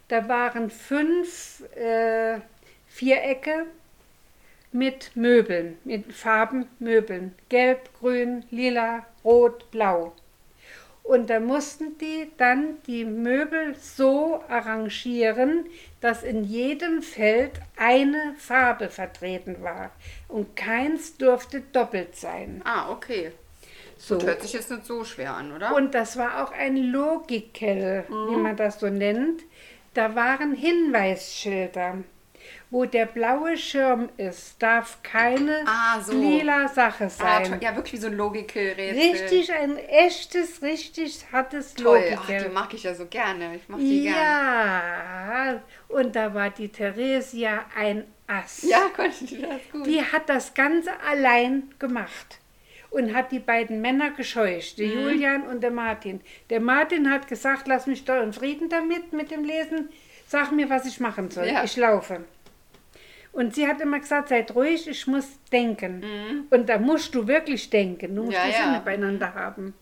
[0.08, 2.40] Da waren fünf äh,
[2.88, 3.66] Vierecke
[4.74, 7.36] mit Möbeln, mit Farben Möbeln.
[7.50, 10.14] Gelb, grün, lila, rot, blau.
[11.04, 15.66] Und da mussten die dann die Möbel so arrangieren,
[16.00, 19.92] dass in jedem Feld eine Farbe vertreten war.
[20.30, 22.62] Und keins durfte doppelt sein.
[22.64, 23.34] Ah, okay.
[23.98, 24.22] So.
[24.22, 25.76] Hört sich jetzt nicht so schwer an, oder?
[25.76, 29.42] Und das war auch ein Logikel, wie man das so nennt.
[29.94, 31.98] Da waren Hinweisschilder.
[32.74, 36.12] Wo der blaue Schirm ist, darf keine Ah, so.
[36.20, 37.44] lila Sache ah, sein.
[37.44, 37.58] toll.
[37.62, 39.12] ja, wirklich wie so ein Logical-Rätsel.
[39.12, 42.02] richtig, ein echtes, richtig hartes Toll.
[42.16, 42.48] Ach, Logikel.
[42.50, 43.56] die mag ich ja so gerne.
[43.58, 44.18] Ich mag die gerne.
[44.18, 48.64] ja, und da war die Theresia ein Ass.
[48.68, 49.86] Ja, konnte die das gut.
[49.86, 52.40] Die hat das Ganze allein gemacht
[52.90, 54.82] und hat die beiden Männer gescheucht, Mhm.
[54.82, 56.22] der Julian und der Martin.
[56.50, 59.90] Der Martin hat gesagt, lass mich doch in Frieden damit, mit dem Lesen.
[60.28, 61.46] Sag mir, was ich machen soll.
[61.48, 61.64] Ja.
[61.64, 62.22] Ich laufe.
[63.34, 66.46] Und sie hat immer gesagt, seid ruhig, ich muss denken.
[66.52, 68.16] Und da musst du wirklich denken.
[68.16, 68.44] Du musst Mhm.
[68.44, 68.64] Ja, die ja.
[68.66, 69.74] Sinne beieinander haben.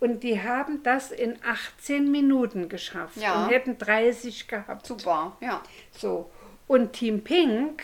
[0.00, 3.44] Und die haben das in 18 Minuten geschafft Ja.
[3.44, 4.86] und hätten 30 gehabt.
[4.86, 5.62] Super, ja.
[5.92, 6.30] So.
[6.66, 7.82] Und Team Pink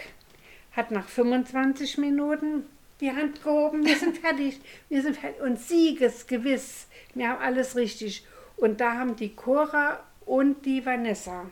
[0.73, 2.65] hat nach 25 Minuten
[3.01, 3.85] die Hand gehoben.
[3.85, 4.61] Wir sind fertig.
[4.89, 5.43] Wir sind fertig.
[5.43, 6.87] Und siegesgewiss.
[7.15, 8.25] Wir haben alles richtig.
[8.57, 11.47] Und da haben die Cora und die Vanessa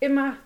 [0.00, 0.36] immer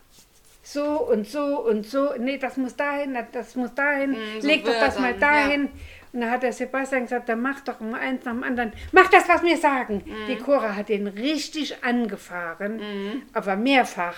[0.72, 2.10] so und so und so.
[2.18, 4.12] Nee, das muss dahin, das muss dahin.
[4.12, 5.42] Mm, so Leg doch das mal Wörtern, ja.
[5.44, 5.68] dahin.
[6.12, 8.72] Und da hat der Sebastian gesagt, dann mach doch mal eins nach dem anderen.
[8.92, 10.02] Mach das, was wir sagen.
[10.04, 10.26] Mm.
[10.28, 13.22] Die Cora hat den richtig angefahren, Mm.
[13.32, 14.16] aber mehrfach.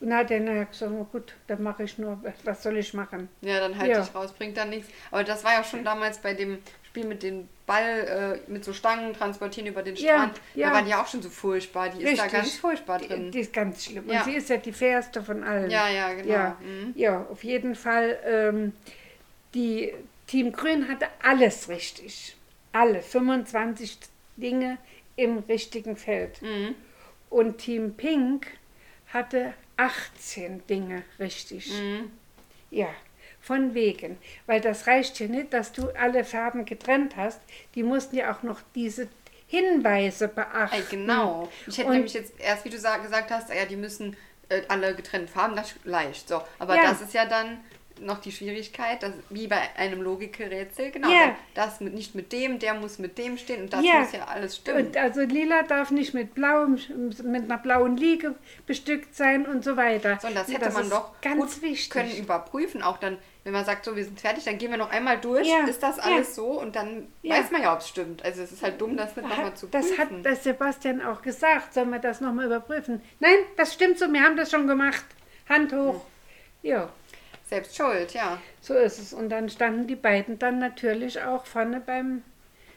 [0.00, 3.28] Und dann hat er gesagt, na gut, dann mache ich nur, was soll ich machen?
[3.40, 4.00] Ja, dann halt Ja.
[4.02, 4.88] dich raus, bringt dann nichts.
[5.10, 8.72] Aber das war ja schon damals bei dem Spiel mit dem Ball, äh, mit so
[8.74, 10.40] Stangen transportieren über den Ja, Strand.
[10.54, 10.68] ja.
[10.68, 11.88] Da war die auch schon so furchtbar.
[11.88, 12.32] Die ist da Richtig.
[12.40, 13.30] ganz furchtbar Die, drin.
[13.30, 14.08] die ist ganz schlimm.
[14.08, 14.18] Ja.
[14.18, 15.70] Und sie ist ja die fairste von allen.
[15.70, 16.28] Ja, ja, genau.
[16.32, 16.92] Ja, Mhm.
[16.94, 18.18] ja auf jeden Fall.
[18.24, 18.72] Ähm,
[19.54, 19.92] die
[20.26, 22.36] Team Grün hatte alles richtig.
[22.72, 23.98] Alle 25
[24.36, 24.76] Dinge
[25.16, 26.42] im richtigen Feld.
[26.42, 26.74] Mhm.
[27.30, 28.46] Und Team Pink
[29.12, 31.70] hatte 18 Dinge richtig.
[31.72, 32.10] Mhm.
[32.70, 32.88] Ja,
[33.40, 34.18] von wegen.
[34.46, 37.40] Weil das reicht ja nicht, dass du alle Farben getrennt hast.
[37.74, 39.08] Die mussten ja auch noch diese
[39.46, 40.74] Hinweise beachten.
[40.76, 41.48] Ey, genau.
[41.66, 44.16] Ich hätte Und- nämlich jetzt erst, wie du sa- gesagt hast, ja, die müssen
[44.48, 46.28] äh, alle getrennt Farben, das ist leicht.
[46.28, 46.40] So.
[46.60, 46.82] Aber Ja.
[46.84, 47.58] das ist ja dann
[48.00, 51.10] noch die Schwierigkeit, dass, wie bei einem Logikrätsel, genau.
[51.10, 51.36] Ja.
[51.54, 54.00] Das mit, nicht mit dem, der muss mit dem stehen und das Ja.
[54.00, 54.86] muss ja alles stimmen.
[54.88, 56.78] Und also lila darf nicht mit blauem,
[57.24, 58.34] mit einer blauen Liege
[58.66, 60.18] bestückt sein und so weiter.
[60.20, 61.90] So, und das hätte man ist doch ganz gut wichtig.
[61.90, 62.82] können überprüfen.
[62.82, 65.46] Auch dann, wenn man sagt, so, wir sind fertig, dann gehen wir noch einmal durch.
[65.48, 66.60] Ja, Ist das alles so?
[66.60, 68.24] Und dann weiß man ja, ob es stimmt.
[68.24, 70.22] Also es ist halt dumm, das nicht nochmal zu das hat prüfen.
[70.22, 71.72] der Sebastian auch gesagt.
[71.74, 73.00] Sollen wir das nochmal überprüfen?
[73.20, 74.12] Nein, das stimmt so.
[74.12, 75.04] Wir haben das schon gemacht.
[75.48, 76.00] Hand hoch.
[76.62, 76.88] Ja,
[77.48, 78.40] Selbst schuld, ja.
[78.60, 79.12] so ist es.
[79.12, 82.22] Und dann standen die beiden dann natürlich auch vorne beim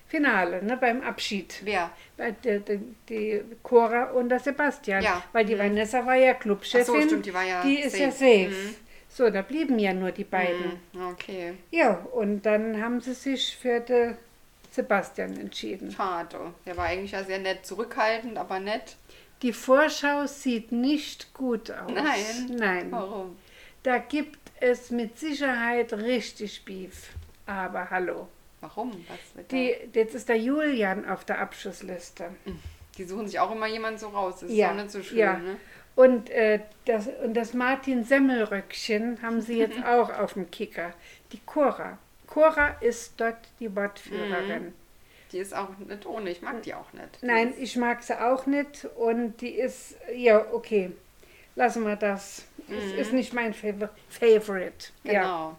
[0.08, 1.60] Finale, ne, beim Abschied.
[1.64, 1.92] Wer?
[2.18, 5.04] Bei der, der, die Cora und der Sebastian.
[5.04, 5.24] Ja.
[5.34, 6.82] Weil die Vanessa war ja Clubchefin.
[6.82, 8.50] Ach so, stimmt, die war ja Die ist ja safe.
[8.50, 8.76] Mhm.
[9.08, 10.80] So, da blieben ja nur die beiden.
[10.94, 11.54] Hm, Okay.
[11.72, 14.18] Ja, und dann haben sie sich für den
[14.72, 15.92] Sebastian entschieden.
[15.92, 16.38] Schade.
[16.66, 18.98] Der war eigentlich ja sehr nett zurückhaltend, aber nett.
[19.42, 21.92] Die Vorschau sieht nicht gut aus.
[21.92, 22.58] Nein.
[22.58, 22.92] Nein.
[22.92, 23.38] Warum?
[23.84, 27.10] Da gibt es mit Sicherheit richtig Beef.
[27.46, 28.28] Aber hallo.
[28.62, 28.92] Warum?
[29.08, 32.26] Was Die, jetzt ist der Julian auf der Abschussliste.
[32.98, 34.42] Die suchen sich auch immer jemand so raus.
[34.42, 35.38] Das ist Ja, auch nicht so schön, ja.
[35.38, 35.56] ne?
[35.96, 40.94] Und, äh, das, und das Martin Semmelröckchen haben sie jetzt auch auf dem Kicker.
[41.32, 41.98] Die Cora.
[42.28, 44.74] Cora ist dort die Wortführerin.
[45.32, 46.30] Die ist auch nicht ohne.
[46.32, 47.22] Ich mag die auch nicht.
[47.22, 50.92] Die Nein, ist, ich mag sie auch nicht und die ist, ja, okay.
[51.56, 52.46] Lassen wir das.
[52.70, 54.88] Es ist nicht mein Favor Favorite.
[55.04, 55.12] Ja.
[55.12, 55.14] Mhm.
[55.14, 55.58] Genau.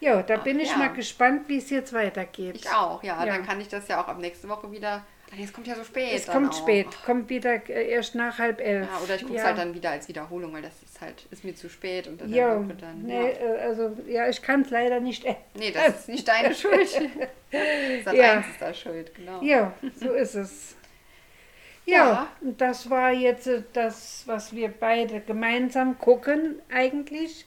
[0.00, 0.76] ja, da Ach, bin ich ja.
[0.76, 2.56] mal gespannt, wie es jetzt weitergeht.
[2.56, 3.24] Ich auch, ja.
[3.24, 3.32] Ja.
[3.32, 5.04] Dann kann ich das ja auch ab nächste Woche wieder.
[5.42, 6.12] Es kommt ja so spät.
[6.14, 6.58] Es dann kommt auch.
[6.58, 8.86] spät, kommt wieder äh, erst nach halb elf.
[8.88, 9.48] Ja, oder ich gucke es Ja.
[9.48, 12.32] halt dann wieder als Wiederholung, weil das ist halt, ist mir zu spät und dann
[12.32, 13.02] Ja, Woche dann.
[13.02, 13.28] nee, Ja.
[13.28, 15.24] äh, also ja, ich kann es leider nicht.
[15.54, 16.88] Nee, das ist nicht deine Schuld.
[18.04, 18.32] Sat Ja.
[18.34, 19.42] 1 ist da schuld, genau.
[19.42, 20.76] ja, so ist es.
[21.86, 27.46] Ja, und das war jetzt äh, das, was wir beide gemeinsam gucken eigentlich.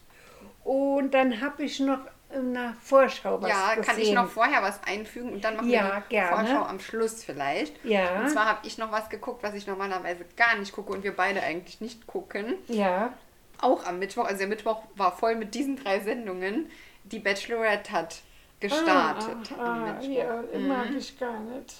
[0.63, 1.99] Und dann habe ich noch
[2.33, 3.83] in der Vorschau was Ja, gesehen.
[3.83, 6.47] kann ich noch vorher was einfügen und dann machen Ja, wir die gerne.
[6.47, 7.83] Vorschau am Schluss vielleicht.
[7.83, 8.21] Ja.
[8.21, 11.15] Und zwar habe ich noch was geguckt, was ich normalerweise gar nicht gucke und wir
[11.15, 12.53] beide eigentlich nicht gucken.
[12.67, 13.13] Ja,
[13.61, 16.69] Auch am Mittwoch, also der Mittwoch war voll mit diesen drei Sendungen.
[17.03, 18.21] Die Bachelorette hat
[18.59, 20.09] gestartet Ah, ah, Mittwoch.
[20.15, 20.67] ja, Mhm.
[20.67, 21.75] mag ich gar nicht.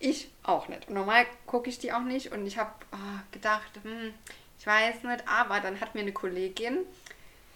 [0.00, 0.88] Ich auch nicht.
[0.88, 2.72] Und normal gucke ich die auch nicht und ich habe
[3.30, 4.12] gedacht, hm,
[4.58, 6.78] ich weiß nicht, aber dann hat mir eine Kollegin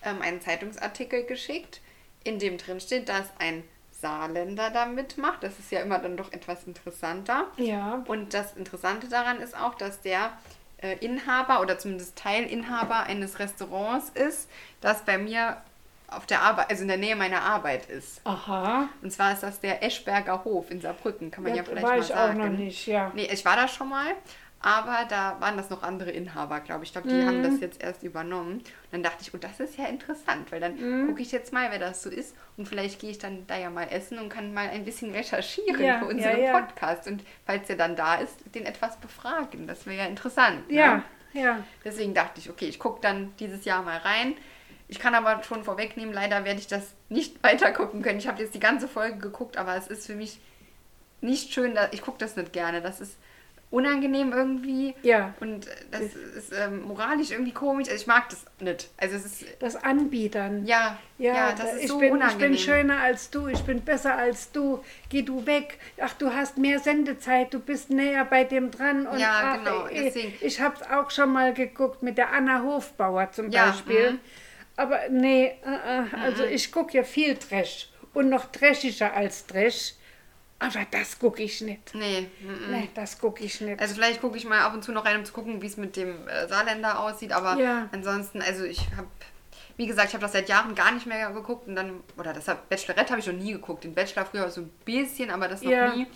[0.03, 1.81] ähm, einen Zeitungsartikel geschickt,
[2.23, 5.43] in dem drin steht, dass ein Saarländer da mitmacht.
[5.43, 7.49] Das ist ja immer dann doch etwas interessanter.
[7.57, 8.05] Ja.
[8.07, 10.33] Und das Interessante daran ist auch, dass der
[10.79, 15.63] äh, Inhaber oder zumindest Teilinhaber eines Restaurants ist, das bei mir
[16.09, 18.21] auf der Arbeit, also in der Nähe meiner Arbeit ist.
[18.25, 18.89] Aha.
[19.03, 21.91] Und zwar ist das der Eschberger Hof in Saarbrücken, kann man ja, Ja, vielleicht war
[21.93, 22.41] mal ich sagen.
[22.41, 23.11] auch noch nicht, ja.
[23.15, 24.13] Nee, ich war da schon mal,
[24.61, 26.89] aber da waren das noch andere Inhaber, glaube ich.
[26.91, 27.43] Ich glaube, die haben Mhm.
[27.43, 28.59] das jetzt erst übernommen.
[28.59, 31.09] Und dann dachte ich, oh, das ist ja interessant, weil dann Mhm.
[31.09, 32.35] gucke ich jetzt mal, wer das so ist.
[32.57, 35.83] Und vielleicht gehe ich dann da ja mal essen und kann mal ein bisschen recherchieren
[35.83, 36.59] Ja, für ja, unseren ja.
[36.61, 37.07] Podcast.
[37.09, 39.67] Und falls er dann da ist, den etwas befragen.
[39.67, 40.63] Das wäre ja interessant.
[40.71, 41.03] Ja,
[41.35, 41.43] Ne?
[41.43, 41.59] ja.
[41.85, 44.35] Deswegen dachte ich, okay, ich gucke dann dieses Jahr mal rein.
[44.89, 48.19] Ich kann aber schon vorwegnehmen, leider werde ich das nicht weiter gucken können.
[48.19, 50.39] Ich habe jetzt die ganze Folge geguckt, aber es ist für mich
[51.21, 51.79] nicht schön.
[51.93, 52.83] Ich gucke das nicht gerne.
[52.83, 53.17] Das ist
[53.71, 54.95] unangenehm irgendwie.
[55.03, 55.35] Ja.
[55.41, 57.89] Und das ist ähm, moralisch irgendwie komisch.
[57.89, 58.89] Also ich mag das nicht.
[58.99, 60.65] Also es ist, Das Anbietern.
[60.65, 62.51] ja, ja, Ja, das da- ist ich, so bin, ich unangenehm.
[62.51, 65.79] bin schöner als du, ich bin besser als du, geh du weg.
[66.01, 69.07] Ach, du hast mehr Sendezeit, du bist näher bei dem dran.
[69.09, 72.63] Und Ja, ach, genau, Ich, ich habe es auch schon mal geguckt mit der Anna
[72.63, 74.13] Hofbauer zum Ja, Beispiel.
[74.13, 74.21] mhm.
[74.77, 79.95] Aber nee, äh, äh, also ich gucke ja viel Trash und noch trashischer als Trash.
[80.59, 81.95] Aber das gucke ich nicht.
[81.95, 82.71] Nee, mm.
[82.71, 83.81] Nee, das gucke ich nicht.
[83.81, 85.77] Also vielleicht gucke ich mal ab und zu noch rein, um zu gucken, wie es
[85.77, 87.33] mit dem äh, Saarländer aussieht.
[87.33, 87.89] Aber Ja.
[87.93, 89.09] ansonsten, also ich habe,
[89.77, 91.69] wie gesagt, ich habe das seit Jahren gar nicht mehr geguckt.
[91.69, 93.85] Und dann, oder das Bachelorette habe ich noch nie geguckt.
[93.85, 95.95] Den Bachelor früher so ein bisschen, aber das noch Ja.
[95.95, 96.07] nie.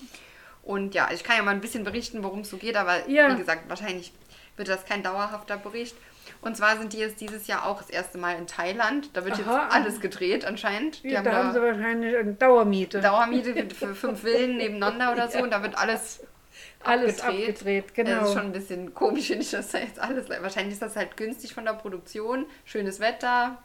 [0.62, 2.77] Und ja, ich kann ja mal ein bisschen berichten, worum es so geht.
[2.77, 3.33] Aber Ja.
[3.33, 4.12] wie gesagt, wahrscheinlich
[4.57, 5.97] wird das kein dauerhafter Bericht.
[6.40, 9.11] Und zwar sind die jetzt dieses Jahr auch das erste Mal in Thailand.
[9.14, 9.64] Da wird Aha.
[9.64, 11.03] jetzt alles gedreht anscheinend.
[11.03, 13.01] Die Ja, da haben sie wahrscheinlich eine Dauermiete.
[13.01, 15.38] Dauermiete für- fünf Villen nebeneinander oder so.
[15.40, 16.20] Und da wird alles
[16.85, 18.20] Alles abgedreht, genau.
[18.20, 20.29] Das ist schon ein bisschen komisch, finde ich das da jetzt alles.
[20.29, 22.46] Wahrscheinlich ist das halt günstig von der Produktion.
[22.64, 23.59] Schönes Wetter,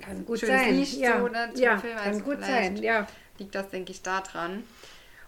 [0.00, 0.76] Kann gut schönes sein.
[0.76, 1.96] Licht ja, so, ne, ja Film.
[1.96, 3.06] kann Also gut sein, ja.
[3.38, 4.62] liegt das, denke ich, da dran.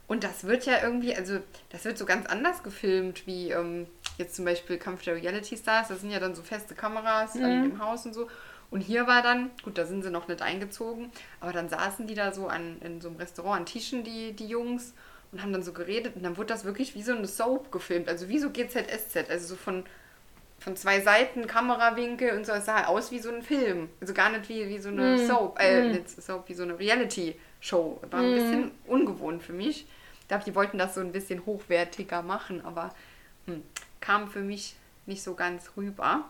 [0.08, 1.38] Und das wird ja irgendwie, also
[1.70, 3.86] das wird so ganz anders gefilmt, wie ähm,
[4.18, 5.88] jetzt zum Beispiel Kampf der Reality Stars.
[5.88, 7.44] Das sind ja dann so feste Kameras Mhm.
[7.44, 8.28] an dem Haus und so.
[8.70, 12.14] Und hier war dann, gut, da sind sie noch nicht eingezogen, aber dann saßen die
[12.14, 14.92] da so an, in so einem Restaurant an Tischen, die, die Jungs,
[15.32, 16.14] und haben dann so geredet.
[16.16, 19.46] Und dann wurde das wirklich wie so eine Soap gefilmt, also wie so GZSZ, also
[19.48, 19.84] so von,
[20.58, 22.52] von zwei Seiten, Kamerawinkel und so.
[22.52, 23.88] Es sah aus wie so ein Film.
[24.00, 28.00] Also gar nicht wie, wie so eine Soap, äh, nicht Soap, wie so eine Reality-Show.
[28.10, 29.86] War ein bisschen ungewohnt für mich.
[30.26, 32.92] Ich glaube, die wollten das so ein bisschen hochwertiger machen, aber
[33.46, 33.62] hm,
[34.00, 34.74] kam für mich
[35.06, 36.24] nicht so ganz rüber.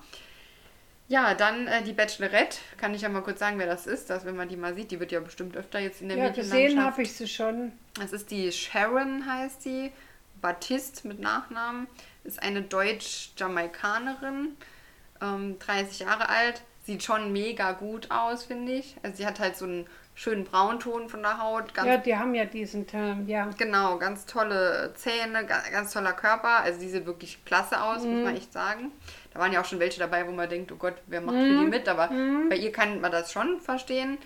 [1.09, 2.59] Ja, dann äh, die Bachelorette.
[2.76, 4.90] Kann ich ja mal kurz sagen, wer das ist, dass wenn man die mal sieht,
[4.90, 7.72] die wird ja bestimmt öfter jetzt in der Ja, gesehen Medienlandschaft habe ich sie schon.
[7.94, 9.92] das ist die Sharon, heißt sie.
[10.42, 11.87] Baptiste mit Nachnamen.
[12.22, 14.56] Ist eine Deutsch-Jamaikanerin.
[15.22, 16.61] Ähm, 30 Jahre alt.
[16.85, 18.96] Sieht schon mega gut aus, finde ich.
[19.02, 19.87] Also sie hat halt so einen
[20.18, 21.74] schönen Braunton von der Haut.
[21.74, 23.50] Ganz Ja, die haben ja diesen Term, ja.
[23.59, 26.61] Genau, ganz tolle Zähne, ganz, ganz toller Körper.
[26.62, 28.24] Also die sieht wirklich klasse aus, muss Mhm.
[28.24, 28.90] man echt sagen.
[29.35, 31.40] Da waren ja auch schon welche dabei, wo man denkt, oh Gott, wer macht Mhm.
[31.59, 31.88] für die mit?
[31.88, 32.09] Aber
[32.48, 34.16] bei ihr kann man das schon verstehen.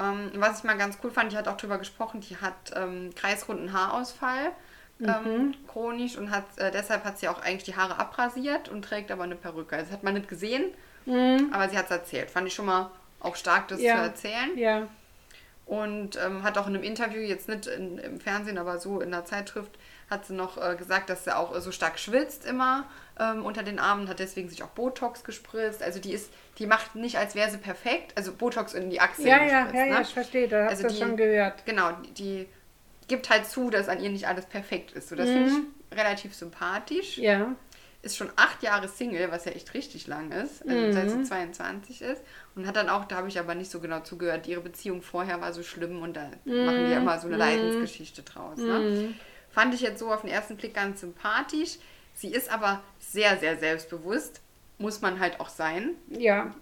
[0.00, 3.10] Ähm, was ich mal ganz cool fand, die hat auch drüber gesprochen, die hat ähm,
[3.14, 4.52] kreisrunden Haarausfall.
[5.00, 5.08] Mhm.
[5.08, 9.10] Ähm, chronisch und hat äh, deshalb hat sie auch eigentlich die Haare abrasiert und trägt
[9.12, 9.76] aber eine Perücke.
[9.76, 10.72] Also das hat man nicht gesehen,
[11.52, 12.30] aber sie hat es erzählt.
[12.30, 13.84] Fand ich schon mal auch stark, das Mhm.
[13.84, 13.94] Ja.
[13.96, 14.56] zu erzählen.
[14.58, 14.82] Ja.
[15.68, 19.10] Und ähm, hat auch in einem Interview, jetzt nicht in, im Fernsehen, aber so in
[19.10, 19.70] der Zeitschrift,
[20.08, 22.86] hat sie noch äh, gesagt, dass sie auch äh, so stark schwitzt immer
[23.20, 25.82] ähm, unter den Armen, hat deswegen sich auch Botox gespritzt.
[25.82, 29.28] Also die ist, die macht nicht, als wäre sie perfekt, also Botox in die Achseln
[29.28, 29.88] Ja, ja, ja, ne?
[29.90, 31.66] ja, ich verstehe, da hast Also du die- schon gehört.
[31.66, 32.48] Genau, die, die
[33.06, 35.10] gibt halt zu, dass an ihr nicht alles perfekt ist.
[35.10, 37.18] So, das finde ich relativ sympathisch.
[37.18, 37.24] Mhm.
[37.24, 37.54] Ja.
[38.00, 40.92] Ist schon acht Jahre Single, was ja echt richtig lang ist, also Mhm.
[40.92, 42.22] seit sie 22 ist.
[42.54, 45.40] Und hat dann auch, da habe ich aber nicht so genau zugehört, ihre Beziehung vorher
[45.40, 48.58] war so schlimm und da machen die ja immer so eine Leidensgeschichte draus.
[48.58, 49.14] Ne?
[49.50, 51.78] Fand ich jetzt so auf den ersten Blick ganz sympathisch.
[52.14, 54.40] Sie ist aber sehr, sehr selbstbewusst.
[54.78, 55.96] Muss man halt auch sein.
[56.08, 56.54] Ja.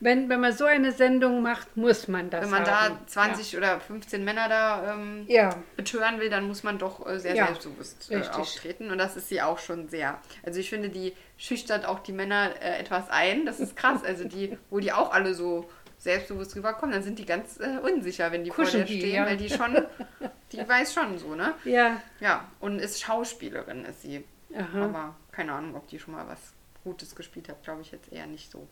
[0.00, 2.98] Wenn, wenn man so eine Sendung macht, muss man das Wenn man haben.
[3.00, 5.56] da 20 oder 15 Männer da ähm, Ja.
[5.76, 8.90] betören will, dann muss man doch äh, sehr Ja, selbstbewusst äh, auftreten.
[8.90, 10.20] Und das ist sie auch schon sehr.
[10.44, 13.44] Also ich finde, die schüchtert auch die Männer äh, etwas ein.
[13.46, 14.04] Das ist krass.
[14.04, 18.30] Also die, wo die auch alle so selbstbewusst rüberkommen, dann sind die ganz äh, unsicher,
[18.30, 19.26] wenn die vor Kuschen der die, stehen, ja.
[19.26, 19.76] weil die schon,
[20.52, 21.54] die weiß schon so, ne?
[21.64, 22.00] Ja.
[22.20, 24.24] Ja, und ist Schauspielerin, ist sie.
[24.56, 24.84] Aha.
[24.84, 26.38] Aber keine Ahnung, ob die schon mal was
[26.84, 28.66] Gutes gespielt hat, glaube ich jetzt eher nicht so.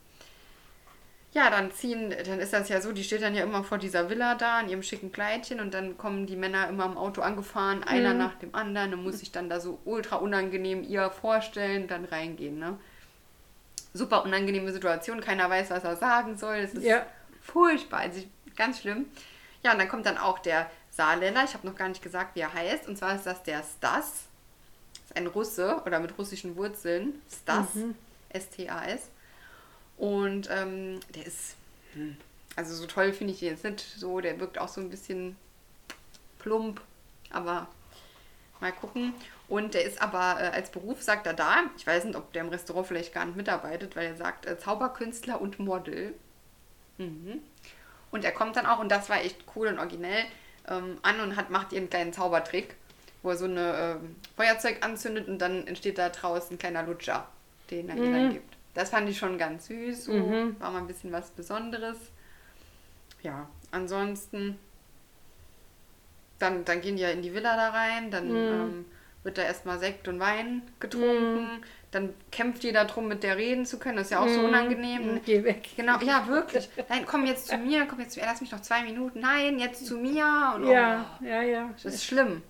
[1.33, 4.09] Ja, dann ziehen, dann ist das ja so, die steht dann ja immer vor dieser
[4.09, 7.85] Villa da in ihrem schicken Kleidchen und dann kommen die Männer immer im Auto angefahren,
[7.85, 8.19] einer Mhm.
[8.19, 12.59] nach dem anderen und muss sich dann da so ultra unangenehm ihr vorstellen, dann reingehen,
[12.59, 12.79] ne?
[13.93, 16.63] Super unangenehme Situation, keiner weiß, was er sagen soll.
[16.63, 17.05] Das ist Ja.
[17.43, 18.23] furchtbar, also
[18.57, 19.07] ganz schlimm.
[19.63, 22.41] Ja, und dann kommt dann auch der Saarländer, ich habe noch gar nicht gesagt, wie
[22.41, 24.25] er heißt, und zwar ist das der Stas.
[24.95, 27.21] Das ist ein Russe oder mit russischen Wurzeln.
[27.31, 27.69] Stas.
[28.31, 29.11] S-T-A-S.
[29.97, 31.57] Und ähm, der ist,
[31.95, 32.17] hm,
[32.55, 35.37] also so toll finde ich ihn jetzt nicht so, der wirkt auch so ein bisschen
[36.39, 36.81] plump,
[37.31, 37.69] aber
[38.61, 39.15] mal gucken.
[39.49, 42.43] Und der ist aber äh, als Beruf, sagt er da, ich weiß nicht, ob der
[42.43, 46.15] im Restaurant vielleicht gar nicht mitarbeitet, weil er sagt äh, Zauberkünstler und Model.
[46.99, 47.41] Mhm.
[48.11, 50.25] Und er kommt dann auch, und das war echt cool und originell,
[50.69, 52.75] ähm, an und hat, macht ihren kleinen Zaubertrick,
[53.23, 57.29] wo er so eine ähm, Feuerzeug anzündet und dann entsteht da draußen ein kleiner Lutscher,
[57.71, 58.56] den er ihr dann gibt.
[58.77, 60.13] Das fand ich schon ganz süß, so.
[60.59, 61.97] war mal ein bisschen was Besonderes.
[63.23, 64.59] Ja, ansonsten,
[66.39, 68.85] dann, dann gehen die ja in die Villa da rein, dann ähm,
[69.23, 73.79] wird da erstmal Sekt und Wein getrunken, dann kämpft jeder drum, mit der reden zu
[73.79, 75.21] können, das ist ja auch so unangenehm.
[75.25, 75.71] Geh weg.
[75.75, 76.69] Genau, ja, wirklich.
[76.91, 79.21] Nein, komm jetzt zu mir, komm jetzt zu mir, lass mich noch zwei Minuten.
[79.21, 80.53] Nein, jetzt zu mir.
[80.55, 81.71] Und, Ja, oh, ja, ja.
[81.83, 82.43] das ist schlimm.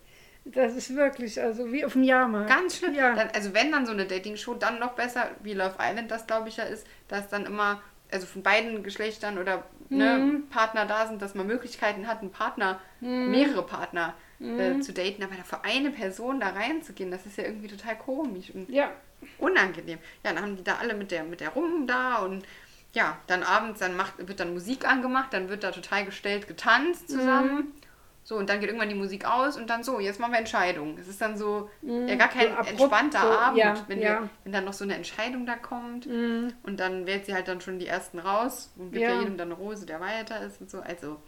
[0.49, 2.49] Das ist wirklich, also wie auf dem Jahrmarkt.
[2.49, 2.95] Ganz schlimm.
[2.95, 3.15] Ja.
[3.15, 6.49] Dann, also wenn dann so eine Dating-Show, dann noch besser, wie Love Island das glaube
[6.49, 7.83] ich ja ist, dass dann immer,
[8.13, 10.49] also von beiden Geschlechtern oder ne, Mhm.
[10.49, 14.61] Partner da sind, dass man Möglichkeiten hat, einen Partner, mehrere Partner Mhm.
[14.61, 17.97] äh, zu daten, aber da für eine Person da reinzugehen, das ist ja irgendwie total
[17.97, 18.91] komisch und Ja,
[19.39, 19.99] unangenehm.
[20.25, 22.45] Ja, dann haben die da alle mit der, mit der rum da und
[22.93, 27.09] ja, dann abends, dann macht, wird dann Musik angemacht, dann wird da total gestellt getanzt
[27.09, 27.73] zusammen.
[28.29, 30.99] So, und dann geht irgendwann die Musik aus und dann so, jetzt machen wir Entscheidung.
[30.99, 32.49] Es ist dann so, ja, gar kein.
[32.49, 34.23] So abrupt, entspannter so, Abend, ja, wenn, ja.
[34.23, 36.07] Wir, wenn dann noch so eine Entscheidung da kommt.
[36.07, 39.21] Und dann wählt sie halt dann schon die ersten raus und gibt ja, Ja.
[39.21, 40.81] jedem dann eine Rose, der weiter ist und so.
[40.81, 41.19] Also,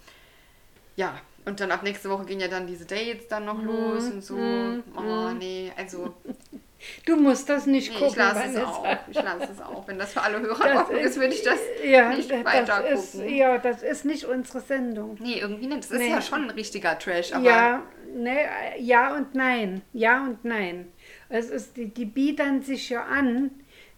[0.96, 1.20] ja.
[1.44, 4.36] Und dann ab nächste Woche gehen ja dann diese Dates dann noch los und so.
[4.36, 6.12] Oh, nee, also
[7.06, 8.86] du musst das nicht Nee, gucken, ich lasse es auch.
[9.10, 9.86] Ich lasse es auch.
[9.88, 12.86] Wenn das für alle Hörer Das offen ist, würde ich das ja, nicht das weiter
[12.88, 13.34] ist, gucken.
[13.34, 15.16] ja, das ist nicht unsere Sendung.
[15.20, 15.78] Nee, irgendwie nicht.
[15.84, 16.10] Das ist Nee.
[16.10, 17.82] ja schon ein richtiger Trash, aber Ja,
[18.14, 18.38] ne,
[18.78, 19.82] ja und nein.
[19.92, 20.88] Ja und nein.
[21.28, 23.50] Es ist, die, die bieten sich ja an,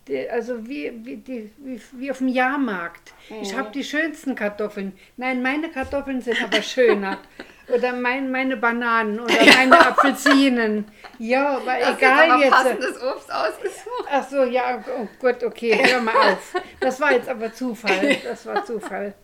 [0.09, 3.13] die, also wie, wie, die, wie, wie auf dem Jahrmarkt.
[3.43, 3.59] Ich Mhm.
[3.59, 4.93] habe die schönsten Kartoffeln.
[5.17, 7.19] Nein, meine Kartoffeln sind aber schöner.
[7.75, 10.85] Oder mein, meine Bananen oder meine Apfelsinen.
[11.19, 12.51] Ja, aber das ist egal jetzt aber jetzt.
[12.51, 14.09] passendes Obst ausgesucht.
[14.11, 16.55] Ach so, ja, oh Gott, okay, hör mal auf.
[16.81, 18.17] Das war jetzt aber Zufall.
[18.25, 19.15] Das war Zufall.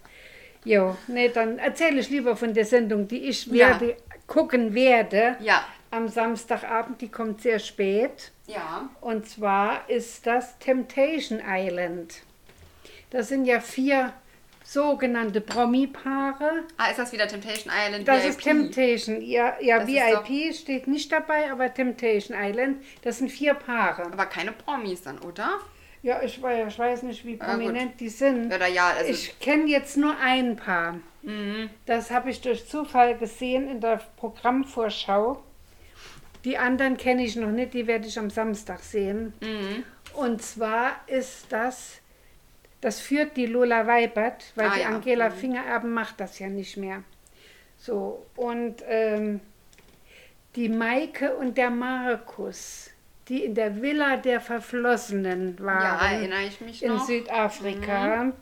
[0.65, 3.69] Jo, nee, dann erzähle ich lieber von der Sendung, die ich Ja.
[3.81, 5.63] werde, gucken werde Ja.
[5.91, 7.01] am Samstagabend.
[7.01, 8.33] Die kommt sehr spät.
[8.47, 8.89] Ja.
[9.01, 12.15] Und zwar ist das Temptation Island.
[13.11, 14.13] Das sind ja vier
[14.67, 16.65] sogenannte Promi-Paare.
[16.77, 18.07] Ah, ist das wieder Temptation Island?
[18.09, 18.31] Das VIP?
[18.31, 19.23] ist Temptation.
[19.23, 24.05] Ja, ja Das VIP steht nicht dabei, aber Temptation Island, das sind vier Paare.
[24.07, 25.61] Aber keine Promis dann, oder?
[26.03, 28.53] Ja, ich, ich weiß nicht, wie Ah, prominent die sind.
[28.53, 30.97] Oder ja, also ich kenne jetzt nur ein Paar.
[31.87, 35.43] Das habe ich durch Zufall gesehen in der Programmvorschau.
[36.45, 39.33] Die anderen kenne ich noch nicht, die werde ich am Samstag sehen.
[40.15, 41.95] Und zwar ist das,
[42.87, 44.89] das führt die Lola Weibert, weil Ah, die ja.
[44.91, 47.03] Angela Fingererben macht das ja nicht mehr.
[47.79, 49.41] So, und ähm,
[50.55, 52.91] die Maike und der Markus,
[53.27, 57.01] die in der Villa der Verflossenen waren Ja, erinnere ich mich in noch.
[57.01, 58.35] Mhm.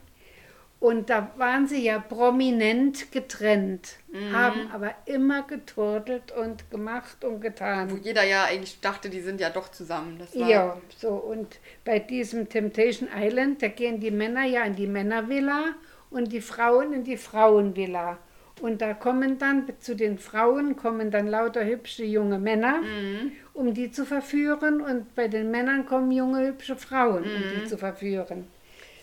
[0.85, 4.33] Und da waren sie ja prominent getrennt, Mhm.
[4.35, 8.01] haben aber immer geturtelt und gemacht und Wo getan.
[8.03, 10.21] jeder ja eigentlich dachte, die sind ja doch zusammen.
[10.35, 15.75] Ja, so und bei diesem Temptation Island, da gehen die Männer ja in die Männervilla
[16.11, 18.19] und die Frauen in die Frauenvilla.
[18.61, 23.33] Und da kommen dann zu den Frauen kommen dann lauter hübsche junge Männer, Mhm.
[23.55, 24.83] um die zu verführen.
[24.83, 27.51] Und bei den Männern kommen junge hübsche Frauen, um Mhm.
[27.63, 28.47] die zu verführen.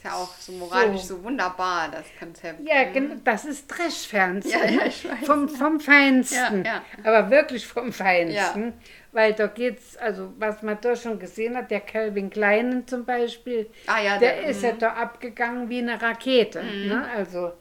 [0.03, 1.17] Ist ja auch so moralisch So.
[1.17, 2.59] so, wunderbar, das Konzept.
[2.67, 4.59] Ja, genau, das ist Trash-Fernsehen.
[4.59, 5.27] Ja, ja, ich weiß.
[5.27, 6.65] Vom, vom Feinsten.
[6.65, 6.81] Ja.
[7.03, 8.73] Aber wirklich vom Feinsten.
[9.11, 13.69] Weil da geht's, also was man da schon gesehen hat, der Calvin Kleinen zum Beispiel,
[13.85, 16.63] Ah der, der- ist ja da abgegangen wie eine Rakete.
[16.63, 17.05] Ne?
[17.15, 17.51] Also,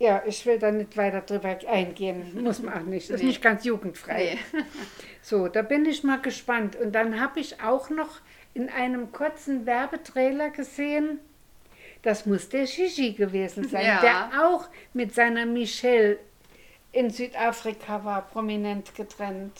[0.00, 2.42] ja, ich will da nicht weiter drüber eingehen.
[2.42, 3.10] Muss man auch nicht.
[3.10, 3.28] Ist Nee.
[3.28, 4.38] nicht ganz jugendfrei.
[4.52, 4.60] Nee.
[5.22, 6.74] So, da bin ich mal gespannt.
[6.74, 8.20] Und dann habe ich auch noch
[8.54, 11.20] in einem kurzen Werbetrailer gesehen,
[12.02, 14.00] das muss der Shishi gewesen sein, Ja.
[14.00, 16.18] der auch mit seiner Michelle
[16.92, 19.52] in Südafrika war, prominent getrennt.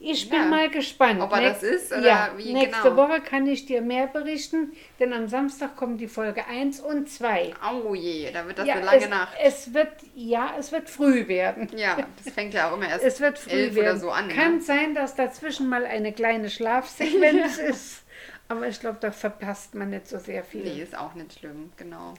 [0.00, 0.44] Ich bin Mhm.
[0.44, 0.48] Ja.
[0.48, 1.20] mal gespannt.
[1.20, 2.96] Ob er Nächst- das ist oder ja, wie nächste genau?
[3.08, 7.52] Woche kann ich dir mehr berichten, denn am Samstag kommen die Folge 1 und 2.
[7.84, 9.36] Oh je, da wird das ja, eine lange es, Nacht.
[9.42, 11.68] es wird, ja, es wird früh werden.
[11.76, 13.88] Ja, das fängt ja auch immer erst Es wird früh elf werden.
[13.88, 14.28] oder so an.
[14.28, 14.60] Kann Ne?
[14.60, 18.04] sein, dass dazwischen mal eine kleine Schlafsequenz ist,
[18.48, 20.64] aber ich glaube, da verpasst man nicht so sehr viel.
[20.64, 22.14] Nee, ist auch nicht schlimm, genau.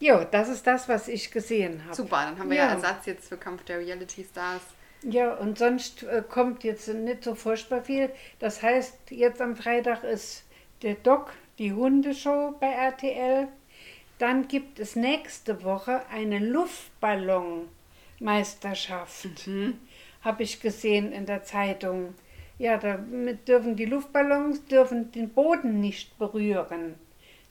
[0.00, 1.94] Jo, das ist das, was ich gesehen habe.
[1.94, 2.66] Super, dann haben wir ja.
[2.66, 2.74] Ja.
[2.74, 4.62] Ersatz jetzt für Kampf der Reality Stars.
[5.02, 8.10] Ja, und sonst äh, kommt jetzt nicht so furchtbar viel.
[8.38, 10.44] Das heißt, jetzt am Freitag ist
[10.82, 13.48] der Doc, die Hundeshow bei RTL.
[14.18, 19.28] Dann gibt es nächste Woche eine Luftballonmeisterschaft.
[20.22, 22.14] Habe ich gesehen in der Zeitung.
[22.60, 26.94] Ja, damit dürfen die Luftballons dürfen den Boden nicht berühren.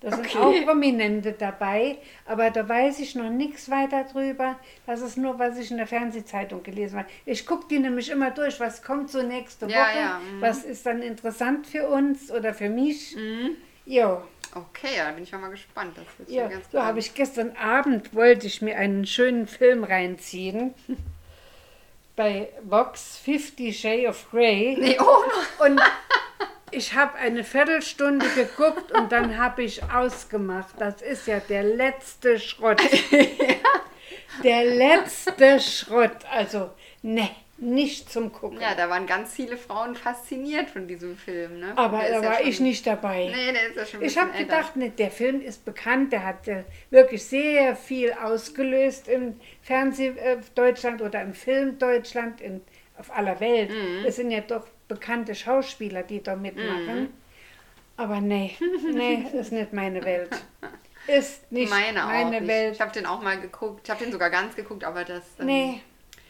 [0.02, 0.38] Da sind Okay.
[0.38, 4.58] auch Prominente dabei, aber da weiß ich noch nichts weiter drüber.
[4.86, 7.10] Das ist nur, was ich in der Fernsehzeitung gelesen habe.
[7.26, 10.42] Ich gucke die nämlich immer durch, was kommt so nächste Woche, Ja, ja, mhm.
[10.42, 13.18] was ist dann interessant für uns oder für mich.
[13.86, 14.24] Ja,
[14.56, 15.96] Okay, ja, da bin ich mal gespannt.
[15.96, 16.48] Das wird ja.
[16.48, 20.74] ganz so habe ich gestern Abend, wollte ich mir einen schönen Film reinziehen.
[22.20, 24.76] Bei Vox Fifty Shades of Grey.
[24.78, 25.80] Nee, oh, Und
[26.70, 30.76] ich habe eine Viertelstunde geguckt und dann habe ich ausgemacht.
[30.80, 32.82] Das ist ja der letzte Schrott.
[34.44, 36.18] Der letzte Schrott.
[36.30, 37.30] Also, ne,
[37.62, 38.60] nicht zum Gucken.
[38.62, 41.60] ja, da waren ganz viele Frauen fasziniert von diesem Film.
[41.60, 41.74] Ne?
[41.76, 43.32] Aber da ja war schon- ich nicht dabei.
[43.36, 46.48] Nee, der ist ja schon Ich habe gedacht, ne, der Film ist bekannt, der hat
[46.48, 52.62] äh, wirklich sehr viel ausgelöst im Fernseh äh, Deutschland oder im Film Deutschland, in,
[52.98, 53.70] auf aller Welt.
[53.70, 54.06] Mhm.
[54.06, 57.02] Es sind ja doch bekannte Schauspieler, die da mitmachen.
[57.04, 57.10] Mhm.
[57.98, 58.56] Aber nee,
[58.94, 60.30] nee, ist nicht meine Welt.
[61.08, 62.48] Ist nicht Meine auch meine nicht.
[62.48, 62.76] Welt.
[62.76, 63.82] Ich habe den auch mal geguckt.
[63.84, 65.24] Ich habe den sogar ganz geguckt, aber das...
[65.40, 65.82] ähm, Nee,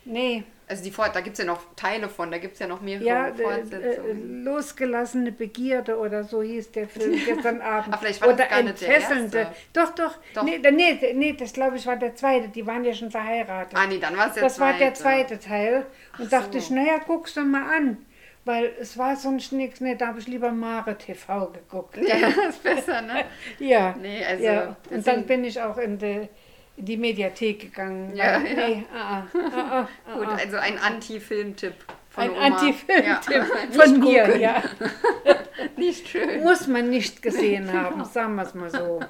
[0.05, 0.43] nee.
[0.70, 2.80] Also die Fort da gibt es ja noch Teile von, da gibt es ja noch
[2.82, 4.43] mehrere Ja, äh, äh, Fortsetzungen.
[4.45, 7.93] losgelassene Begierde oder so hieß der Film gestern Abend.
[7.93, 9.38] Ah, vielleicht war das oder gar nicht der entfesselnde.
[9.39, 9.55] erste.
[9.74, 10.15] Doch, doch.
[10.36, 10.43] Doch.
[10.43, 12.49] Nee, nee, nee, das glaube ich war der zweite.
[12.49, 13.76] Die waren ja schon verheiratet.
[13.78, 14.74] ah, nee, dann war es der das zweite.
[14.74, 15.86] war der zweite Teil.
[16.20, 16.57] Und Ach dachte so.
[16.59, 17.97] ich, naja, guck's doch mal an.
[18.45, 19.82] Weil es war sonst nichts.
[19.82, 21.97] Nee, da habe ich lieber Mare TV geguckt.
[21.97, 23.26] Ja, das ist besser, ne?
[23.59, 23.95] Ja.
[23.99, 24.76] Nee, also, ja.
[24.89, 26.30] Und dann bin ich auch in die,
[26.80, 28.15] in die Mediathek gegangen.
[28.15, 28.67] Ja, weil, ja.
[28.67, 30.36] Nee, ah, ah, ah, Gut, ah.
[30.36, 31.73] also ein Anti-Film-Tipp
[32.09, 32.53] von Ein.
[32.53, 33.82] Anti-Film-Tipp Ja.
[33.84, 34.63] von mir, ja.
[35.75, 36.41] Nicht schön.
[36.41, 39.01] Muss man nicht gesehen haben, sagen wir es mal so.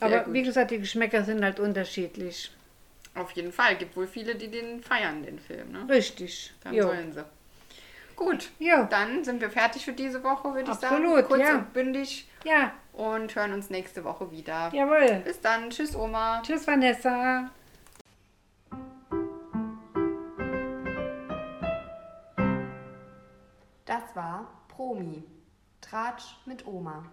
[0.00, 0.34] Aber gut.
[0.34, 2.50] wie gesagt, die Geschmäcker sind halt unterschiedlich.
[3.14, 3.76] Auf jeden Fall.
[3.76, 5.86] Gibt wohl viele, die den feiern, den Film, ne?
[5.88, 6.52] Richtig.
[6.64, 6.84] Dann Jo.
[6.88, 7.24] sollen sie.
[8.24, 8.84] Gut, Ja.
[8.84, 10.96] dann sind wir fertig für diese Woche, würde ich sagen.
[11.04, 11.54] Absolut, Kurz ja.
[11.56, 14.70] und bündig Ja, und hören uns nächste Woche wieder.
[14.72, 15.22] jawohl.
[15.24, 15.70] Bis dann.
[15.70, 16.40] Tschüss, Oma.
[16.42, 17.50] Tschüss, Vanessa.
[23.84, 25.24] Das war Promi.
[25.80, 27.04] Tratsch mit Oma.